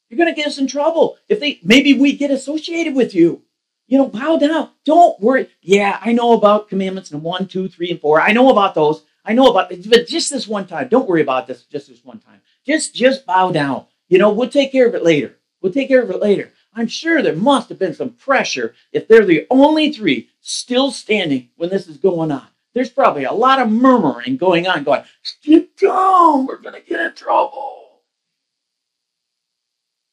You're 0.09 0.18
going 0.18 0.34
to 0.34 0.39
get 0.39 0.47
us 0.47 0.57
in 0.57 0.68
trouble. 0.68 1.18
If 1.28 1.39
they, 1.39 1.59
maybe 1.64 1.93
we 1.93 2.16
get 2.16 2.32
associated 2.32 2.95
with 2.95 3.16
you. 3.16 3.41
You 3.88 3.97
know, 3.97 4.07
bow 4.07 4.38
down. 4.38 4.70
Don't 4.86 5.20
worry. 5.20 5.49
Yeah, 5.61 5.99
I 6.01 6.14
know 6.14 6.34
about 6.34 6.70
commandments 6.70 7.11
and 7.11 7.22
one, 7.22 7.47
two, 7.47 7.68
three, 7.68 7.91
and 7.91 7.99
four. 7.99 8.22
I 8.22 8.32
know 8.32 8.49
about 8.49 8.76
those. 8.76 9.03
I 9.26 9.34
know 9.34 9.49
about, 9.49 9.70
but 9.89 10.07
just 10.07 10.32
this 10.32 10.47
one 10.47 10.68
time. 10.68 10.88
Don't 10.88 11.07
worry 11.07 11.22
about 11.22 11.47
this. 11.47 11.64
Just 11.66 11.89
this 11.89 12.03
one 12.03 12.20
time. 12.20 12.41
Just, 12.66 12.95
just 12.95 13.26
bow 13.26 13.51
down. 13.51 13.86
You 14.07 14.20
know, 14.20 14.32
we'll 14.32 14.49
take 14.49 14.72
care 14.72 14.88
of 14.88 14.95
it 14.95 15.03
later. 15.03 15.38
We'll 15.61 15.74
take 15.74 15.88
care 15.88 16.01
of 16.01 16.09
it 16.09 16.22
later. 16.22 16.51
I'm 16.76 16.88
sure 16.88 17.21
there 17.21 17.36
must 17.36 17.69
have 17.69 17.80
been 17.80 17.93
some 17.93 18.11
pressure 18.11 18.76
if 18.91 19.07
they're 19.07 19.26
the 19.26 19.45
only 19.49 19.91
three 19.91 20.30
still 20.41 20.91
standing 20.91 21.49
when 21.55 21.69
this 21.69 21.88
is 21.88 21.97
going 21.97 22.32
on 22.32 22.47
there's 22.74 22.89
probably 22.89 23.24
a 23.24 23.32
lot 23.32 23.59
of 23.59 23.69
murmuring 23.69 24.36
going 24.36 24.67
on, 24.67 24.84
going, 24.84 25.03
Get 25.43 25.78
down, 25.78 26.47
we're 26.47 26.57
going 26.57 26.74
to 26.74 26.82
get 26.82 26.99
in 26.99 27.13
trouble. 27.13 28.01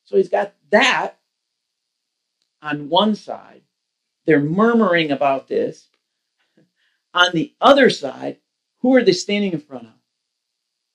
So 0.04 0.18
he's 0.18 0.28
got 0.28 0.52
that 0.70 1.18
on 2.61 2.90
one 2.90 3.14
side. 3.14 3.62
They're 4.26 4.40
murmuring 4.40 5.11
about 5.11 5.48
this. 5.48 5.88
On 7.14 7.32
the 7.32 7.54
other 7.62 7.88
side, 7.88 8.36
who 8.80 8.94
are 8.94 9.02
they 9.02 9.12
standing 9.12 9.52
in 9.52 9.61
front 9.61 9.86
of? 9.86 9.94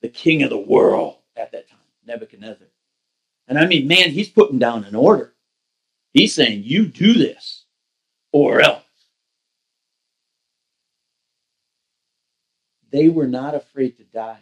the 0.01 0.09
king 0.09 0.43
of 0.43 0.51
the 0.51 0.57
world 0.57 1.18
at 1.36 1.51
that 1.51 1.68
time, 1.68 1.80
Nebuchadnezzar. 2.05 2.68
And 3.47 3.57
I 3.57 3.66
mean, 3.66 3.88
man, 3.88 4.11
he's 4.11 4.30
putting 4.30 4.59
down 4.59 4.84
an 4.84 4.93
order. 4.93 5.34
He's 6.16 6.34
saying, 6.34 6.63
you 6.63 6.86
do 6.86 7.13
this 7.13 7.66
or 8.32 8.61
else. 8.61 8.82
They 12.89 13.09
were 13.09 13.28
not 13.28 13.53
afraid 13.53 13.97
to 13.97 14.05
die. 14.05 14.39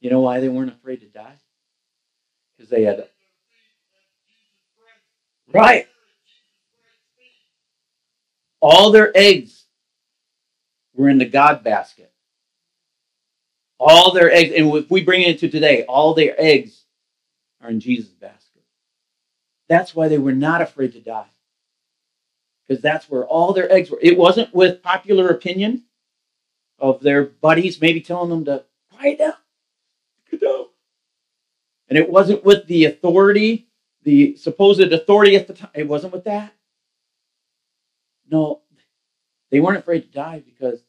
You 0.00 0.10
know 0.10 0.20
why 0.20 0.38
they 0.38 0.48
weren't 0.48 0.72
afraid 0.72 1.00
to 1.00 1.08
die? 1.08 1.34
Because 2.56 2.70
they 2.70 2.84
had. 2.84 3.08
Right. 5.52 5.88
All 8.60 8.92
their 8.92 9.10
eggs 9.16 9.64
were 10.94 11.08
in 11.08 11.18
the 11.18 11.24
God 11.24 11.64
basket. 11.64 12.12
All 13.80 14.12
their 14.12 14.30
eggs, 14.30 14.54
and 14.56 14.72
if 14.76 14.88
we 14.92 15.02
bring 15.02 15.22
it 15.22 15.30
into 15.30 15.48
today, 15.48 15.82
all 15.86 16.14
their 16.14 16.40
eggs 16.40 16.81
are 17.62 17.70
in 17.70 17.80
Jesus' 17.80 18.12
basket. 18.12 18.62
That's 19.68 19.94
why 19.94 20.08
they 20.08 20.18
were 20.18 20.32
not 20.32 20.62
afraid 20.62 20.92
to 20.92 21.00
die. 21.00 21.28
Because 22.66 22.82
that's 22.82 23.08
where 23.08 23.24
all 23.24 23.52
their 23.52 23.70
eggs 23.72 23.90
were. 23.90 23.98
It 24.02 24.18
wasn't 24.18 24.54
with 24.54 24.82
popular 24.82 25.28
opinion 25.28 25.84
of 26.78 27.00
their 27.00 27.24
buddies 27.24 27.80
maybe 27.80 28.00
telling 28.00 28.30
them 28.30 28.44
to 28.44 28.64
quiet 28.90 29.18
down. 29.18 29.34
And 31.88 31.98
it 31.98 32.10
wasn't 32.10 32.44
with 32.44 32.66
the 32.68 32.86
authority, 32.86 33.68
the 34.02 34.36
supposed 34.36 34.80
authority 34.80 35.36
at 35.36 35.46
the 35.46 35.54
time. 35.54 35.70
It 35.74 35.88
wasn't 35.88 36.14
with 36.14 36.24
that. 36.24 36.54
No, 38.30 38.62
they 39.50 39.60
weren't 39.60 39.78
afraid 39.78 40.00
to 40.00 40.08
die 40.08 40.42
because 40.44 40.80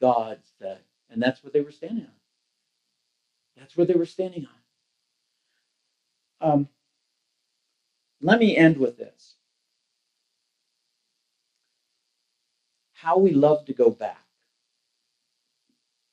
God 0.00 0.38
said. 0.58 0.80
And 1.08 1.22
that's 1.22 1.42
what 1.42 1.54
they 1.54 1.62
were 1.62 1.72
standing 1.72 2.04
on. 2.04 2.12
That's 3.56 3.76
what 3.76 3.88
they 3.88 3.94
were 3.94 4.04
standing 4.06 4.44
on. 4.44 4.61
Um, 6.42 6.68
let 8.20 8.40
me 8.40 8.56
end 8.56 8.76
with 8.78 8.98
this. 8.98 9.36
How 12.92 13.18
we 13.18 13.32
love 13.32 13.64
to 13.66 13.72
go 13.72 13.90
back. 13.90 14.24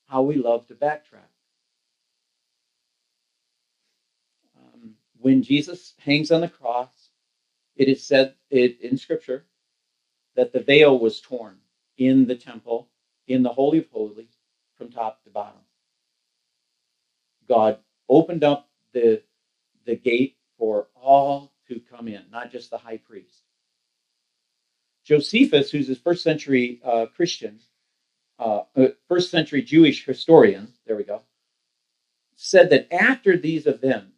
How 0.08 0.22
we 0.22 0.36
love 0.36 0.68
to 0.68 0.76
backtrack. 0.76 1.30
when 5.20 5.44
Jesus 5.44 5.94
hangs 6.00 6.32
on 6.32 6.42
the 6.42 6.50
cross, 6.50 7.10
it 7.76 7.88
is 7.88 8.04
said 8.04 8.36
it, 8.50 8.80
in 8.82 8.98
Scripture 8.98 9.46
that 10.36 10.54
the 10.54 10.62
veil 10.62 10.98
was 10.98 11.20
torn 11.20 11.58
in 11.98 12.26
the 12.26 12.36
temple, 12.36 12.90
in 13.28 13.44
the 13.44 13.50
Holy 13.50 13.80
of 13.80 13.90
Holies, 13.90 14.38
from 14.78 14.90
top 14.90 15.24
to 15.24 15.30
bottom. 15.30 15.60
God 17.48 17.80
opened 18.08 18.44
up 18.44 18.70
the, 18.94 19.22
the 19.90 19.96
gate 19.96 20.38
for 20.58 20.88
all 20.96 21.52
to 21.68 21.82
come 21.92 22.08
in, 22.08 22.22
not 22.32 22.52
just 22.52 22.70
the 22.70 22.78
high 22.78 22.98
priest. 22.98 23.42
Josephus, 25.04 25.72
who's 25.72 25.90
a 25.90 25.96
first 25.96 26.24
century 26.24 26.80
uh, 26.86 27.08
Christian, 27.16 27.60
uh, 28.38 28.62
uh, 28.78 28.88
first 29.08 29.32
century 29.32 29.64
Jewish 29.64 30.06
historian, 30.06 30.74
there 30.86 30.96
we 30.96 31.04
go, 31.04 31.22
said 32.36 32.70
that 32.70 32.94
after 32.94 33.36
these 33.36 33.66
events, 33.66 34.14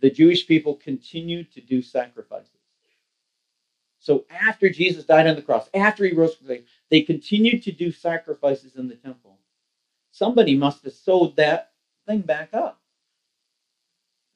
the 0.00 0.10
Jewish 0.10 0.46
people 0.46 0.74
continued 0.74 1.52
to 1.54 1.60
do 1.60 1.82
sacrifices. 1.82 2.50
So 3.98 4.26
after 4.30 4.70
Jesus 4.70 5.04
died 5.04 5.26
on 5.26 5.34
the 5.34 5.42
cross, 5.42 5.68
after 5.74 6.04
he 6.04 6.12
rose 6.12 6.36
from 6.36 6.46
the 6.46 6.54
grave, 6.54 6.68
they 6.90 7.00
continued 7.00 7.64
to 7.64 7.72
do 7.72 7.90
sacrifices 7.90 8.76
in 8.76 8.86
the 8.86 8.94
temple. 8.94 9.38
Somebody 10.12 10.56
must 10.56 10.84
have 10.84 10.92
sewed 10.92 11.34
that 11.36 11.72
thing 12.06 12.20
back 12.20 12.54
up. 12.54 12.80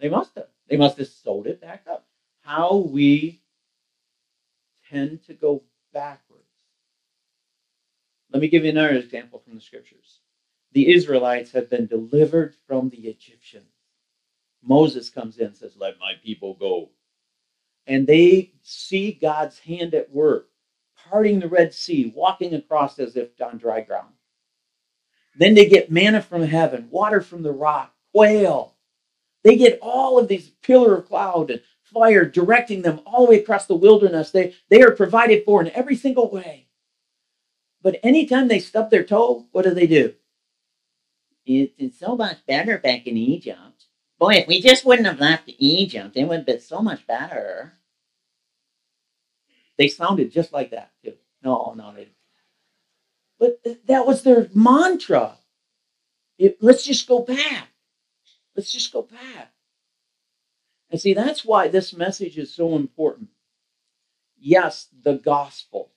They 0.01 0.09
must 0.09 0.35
have. 0.37 0.49
They 0.69 0.77
must 0.77 0.99
have 0.99 1.09
sewed 1.09 1.47
it 1.47 1.61
back 1.61 1.85
up. 1.91 2.07
How 2.43 2.77
we 2.77 3.43
tend 4.89 5.25
to 5.27 5.35
go 5.35 5.63
backwards. 5.93 6.45
Let 8.33 8.41
me 8.41 8.49
give 8.49 8.65
you 8.65 8.71
another 8.71 8.95
example 8.95 9.41
from 9.41 9.55
the 9.55 9.61
scriptures. 9.61 10.21
The 10.73 10.93
Israelites 10.93 11.53
have 11.53 11.69
been 11.69 11.87
delivered 11.87 12.55
from 12.67 12.89
the 12.89 13.09
Egyptians. 13.09 13.67
Moses 14.63 15.11
comes 15.11 15.39
in 15.39 15.49
and 15.49 15.57
says, 15.57 15.77
Let 15.77 15.99
my 15.99 16.15
people 16.23 16.55
go. 16.55 16.91
And 17.87 18.07
they 18.07 18.53
see 18.63 19.13
God's 19.13 19.59
hand 19.59 19.95
at 19.95 20.13
work, 20.13 20.49
parting 21.09 21.41
the 21.41 21.49
Red 21.49 21.75
Sea, 21.75 22.13
walking 22.15 22.55
across 22.55 22.99
as 22.99 23.17
if 23.17 23.29
on 23.41 23.59
dry 23.59 23.81
ground. 23.81 24.15
Then 25.37 25.55
they 25.55 25.69
get 25.69 25.91
manna 25.91 26.23
from 26.23 26.43
heaven, 26.43 26.89
water 26.91 27.21
from 27.21 27.43
the 27.43 27.53
rock, 27.53 27.95
quail. 28.13 28.77
They 29.43 29.57
get 29.57 29.79
all 29.83 30.19
of 30.19 30.29
these 30.29 30.51
pillar 30.63 30.97
of 30.97 31.07
cloud 31.07 31.51
and 31.51 31.63
fire 31.83 32.25
directing 32.25 32.83
them 32.83 33.01
all 33.07 33.27
the 33.27 33.33
way 33.33 33.41
across 33.41 33.67
the 33.67 33.77
wilderness. 33.77 34.31
They, 34.31 34.55
they 34.69 34.83
are 34.83 34.93
provided 34.93 35.45
for 35.45 35.61
in 35.61 35.71
every 35.73 35.97
single 35.97 36.31
way. 36.31 36.69
But 37.83 37.99
anytime 38.03 38.49
they 38.49 38.59
stub 38.61 38.91
their 38.91 39.05
toe, 39.05 39.47
what 39.53 39.65
do 39.65 39.75
they 39.75 39.87
do? 39.87 40.15
It's 41.47 41.99
so 41.99 42.17
much 42.17 42.45
better 42.47 42.79
back 42.79 43.07
in 43.07 43.17
Egypt. 43.17 43.87
Boy, 44.19 44.35
if 44.35 44.47
we 44.47 44.61
just 44.61 44.85
wouldn't 44.85 45.09
have 45.09 45.19
left 45.19 45.49
Egypt, 45.59 46.17
it 46.17 46.25
would 46.25 46.39
have 46.39 46.47
been 46.47 46.61
so 46.61 46.83
much 46.83 47.07
better. 47.07 47.73
They 49.79 49.89
sounded 49.89 50.31
just 50.31 50.53
like 50.53 50.71
that, 50.73 50.93
too. 51.03 51.15
No, 51.43 51.73
no, 51.75 51.95
they 51.95 52.09
But 53.39 53.61
that 53.87 54.07
was 54.07 54.23
their 54.23 54.49
mantra. 54.55 55.39
It, 56.39 56.59
let's 56.61 56.85
just 56.85 57.09
go 57.09 57.21
back. 57.21 57.70
Let's 58.57 58.73
just 58.73 58.93
go 58.93 59.03
back. 59.03 59.53
And 60.91 61.01
see, 61.01 61.15
that's 61.15 61.45
why 61.45 61.69
this 61.69 61.95
message 61.95 62.37
is 62.37 62.55
so 62.55 62.77
important. 62.77 63.29
Yes, 64.37 64.89
the 65.03 65.15
gospel. 65.15 65.93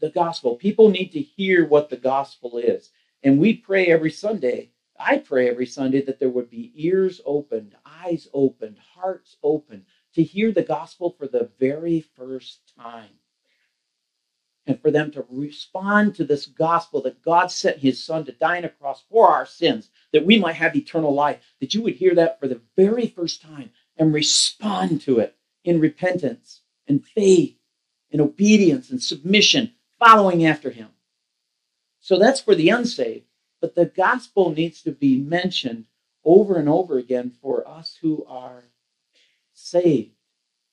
The 0.00 0.10
gospel. 0.10 0.56
People 0.56 0.88
need 0.88 1.12
to 1.12 1.20
hear 1.20 1.66
what 1.66 1.90
the 1.90 1.96
gospel 1.96 2.58
is. 2.58 2.90
And 3.22 3.38
we 3.38 3.54
pray 3.54 3.86
every 3.86 4.10
Sunday 4.10 4.72
I 4.98 5.18
pray 5.18 5.48
every 5.48 5.66
Sunday 5.66 6.02
that 6.02 6.18
there 6.18 6.28
would 6.28 6.50
be 6.50 6.72
ears 6.76 7.20
opened, 7.24 7.74
eyes 7.84 8.28
opened, 8.32 8.78
hearts 8.94 9.36
open 9.42 9.86
to 10.14 10.22
hear 10.22 10.52
the 10.52 10.62
gospel 10.62 11.10
for 11.10 11.26
the 11.26 11.50
very 11.58 12.00
first 12.00 12.72
time. 12.78 13.10
And 14.66 14.80
for 14.80 14.90
them 14.90 15.10
to 15.12 15.26
respond 15.28 16.14
to 16.14 16.24
this 16.24 16.46
gospel 16.46 17.02
that 17.02 17.22
God 17.22 17.50
sent 17.50 17.78
his 17.78 18.02
son 18.02 18.24
to 18.26 18.32
die 18.32 18.58
on 18.58 18.64
a 18.64 18.68
cross 18.68 19.02
for 19.10 19.28
our 19.28 19.44
sins, 19.44 19.90
that 20.12 20.24
we 20.24 20.38
might 20.38 20.54
have 20.54 20.76
eternal 20.76 21.12
life, 21.12 21.42
that 21.60 21.74
you 21.74 21.82
would 21.82 21.94
hear 21.94 22.14
that 22.14 22.38
for 22.38 22.46
the 22.46 22.60
very 22.76 23.08
first 23.08 23.42
time 23.42 23.70
and 23.96 24.14
respond 24.14 25.00
to 25.02 25.18
it 25.18 25.36
in 25.64 25.80
repentance 25.80 26.60
and 26.86 27.04
faith 27.04 27.56
and 28.12 28.20
obedience 28.20 28.90
and 28.90 29.02
submission, 29.02 29.72
following 29.98 30.46
after 30.46 30.70
him. 30.70 30.90
So 32.00 32.18
that's 32.18 32.40
for 32.40 32.54
the 32.54 32.68
unsaved. 32.68 33.26
But 33.60 33.74
the 33.74 33.86
gospel 33.86 34.52
needs 34.52 34.82
to 34.82 34.92
be 34.92 35.18
mentioned 35.18 35.86
over 36.24 36.56
and 36.56 36.68
over 36.68 36.98
again 36.98 37.32
for 37.40 37.66
us 37.66 37.98
who 38.02 38.24
are 38.28 38.64
saved. 39.54 40.12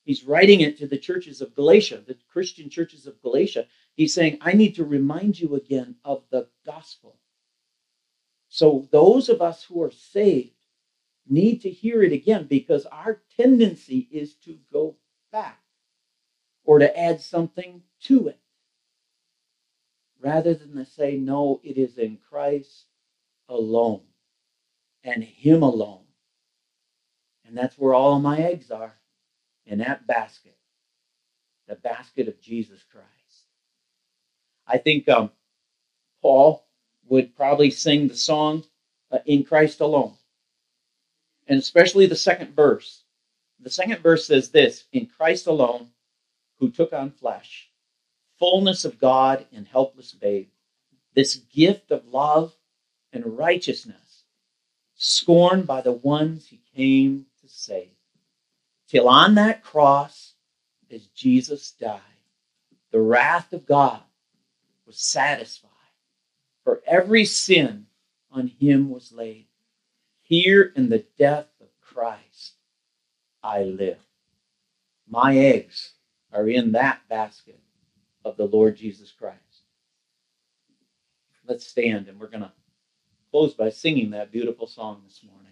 He's 0.09 0.23
writing 0.23 0.61
it 0.61 0.79
to 0.79 0.87
the 0.87 0.97
churches 0.97 1.39
of 1.39 1.53
Galatia, 1.53 2.01
the 2.07 2.17
Christian 2.33 2.67
churches 2.67 3.05
of 3.05 3.21
Galatia. 3.21 3.67
He's 3.93 4.11
saying, 4.11 4.39
I 4.41 4.53
need 4.53 4.73
to 4.77 4.83
remind 4.83 5.39
you 5.39 5.53
again 5.53 5.97
of 6.03 6.23
the 6.31 6.47
gospel. 6.65 7.19
So 8.47 8.87
those 8.91 9.29
of 9.29 9.39
us 9.39 9.63
who 9.63 9.83
are 9.83 9.91
saved 9.91 10.65
need 11.27 11.61
to 11.61 11.69
hear 11.69 12.01
it 12.01 12.11
again 12.11 12.45
because 12.45 12.87
our 12.87 13.21
tendency 13.37 14.07
is 14.11 14.33
to 14.45 14.57
go 14.73 14.95
back 15.31 15.61
or 16.63 16.79
to 16.79 16.99
add 16.99 17.21
something 17.21 17.83
to 18.05 18.29
it 18.29 18.39
rather 20.19 20.55
than 20.55 20.75
to 20.77 20.85
say, 20.85 21.17
no, 21.17 21.61
it 21.63 21.77
is 21.77 21.99
in 21.99 22.17
Christ 22.31 22.85
alone 23.47 24.01
and 25.03 25.23
Him 25.23 25.61
alone. 25.61 26.05
And 27.45 27.55
that's 27.55 27.77
where 27.77 27.93
all 27.93 28.19
my 28.19 28.39
eggs 28.39 28.71
are 28.71 28.98
in 29.69 29.79
that 29.79 30.05
basket, 30.07 30.57
the 31.67 31.75
basket 31.75 32.27
of 32.27 32.41
Jesus 32.41 32.83
Christ. 32.91 33.07
I 34.67 34.77
think 34.77 35.07
um, 35.07 35.31
Paul 36.21 36.65
would 37.07 37.35
probably 37.35 37.71
sing 37.71 38.07
the 38.07 38.15
song 38.15 38.63
uh, 39.11 39.19
In 39.25 39.43
Christ 39.43 39.79
Alone, 39.79 40.15
and 41.47 41.59
especially 41.59 42.05
the 42.05 42.15
second 42.15 42.55
verse. 42.55 43.03
The 43.61 43.69
second 43.69 44.01
verse 44.01 44.27
says 44.27 44.49
this 44.49 44.85
In 44.91 45.05
Christ 45.05 45.47
alone, 45.47 45.89
who 46.59 46.69
took 46.69 46.93
on 46.93 47.11
flesh 47.11 47.69
fullness 48.39 48.85
of 48.85 48.99
God 48.99 49.45
in 49.51 49.65
helpless 49.65 50.13
babe. 50.13 50.47
This 51.13 51.35
gift 51.35 51.91
of 51.91 52.07
love 52.07 52.53
and 53.11 53.37
righteousness, 53.37 54.23
scorned 54.95 55.67
by 55.67 55.81
the 55.81 55.91
ones 55.91 56.47
he 56.47 56.61
came 56.75 57.25
to 57.41 57.49
save. 57.49 57.98
Till 58.89 59.07
on 59.07 59.35
that 59.35 59.63
cross, 59.63 60.33
as 60.91 61.05
Jesus 61.07 61.71
died, 61.71 62.01
the 62.91 62.99
wrath 63.01 63.53
of 63.53 63.67
God 63.67 64.01
was 64.87 64.99
satisfied 64.99 65.69
For 66.63 66.81
every 66.87 67.25
sin 67.25 67.85
on 68.31 68.47
him 68.47 68.89
was 68.89 69.11
laid. 69.11 69.45
Here 70.21 70.73
in 70.75 70.89
the 70.89 71.05
death 71.19 71.47
of 71.61 71.67
Christ, 71.81 72.53
I 73.43 73.63
live. 73.63 73.99
My 75.07 75.37
eggs 75.37 75.93
are 76.33 76.47
in 76.47 76.71
that 76.73 77.07
basket 77.09 77.59
of 78.25 78.37
the 78.37 78.45
Lord 78.45 78.75
Jesus 78.75 79.11
Christ. 79.11 79.37
Let's 81.47 81.65
stand 81.65 82.07
and 82.07 82.19
we're 82.19 82.27
going 82.27 82.41
to 82.43 82.51
close 83.31 83.53
by 83.53 83.69
singing 83.69 84.11
that 84.11 84.31
beautiful 84.31 84.67
song 84.67 85.01
this 85.07 85.23
morning. 85.23 85.48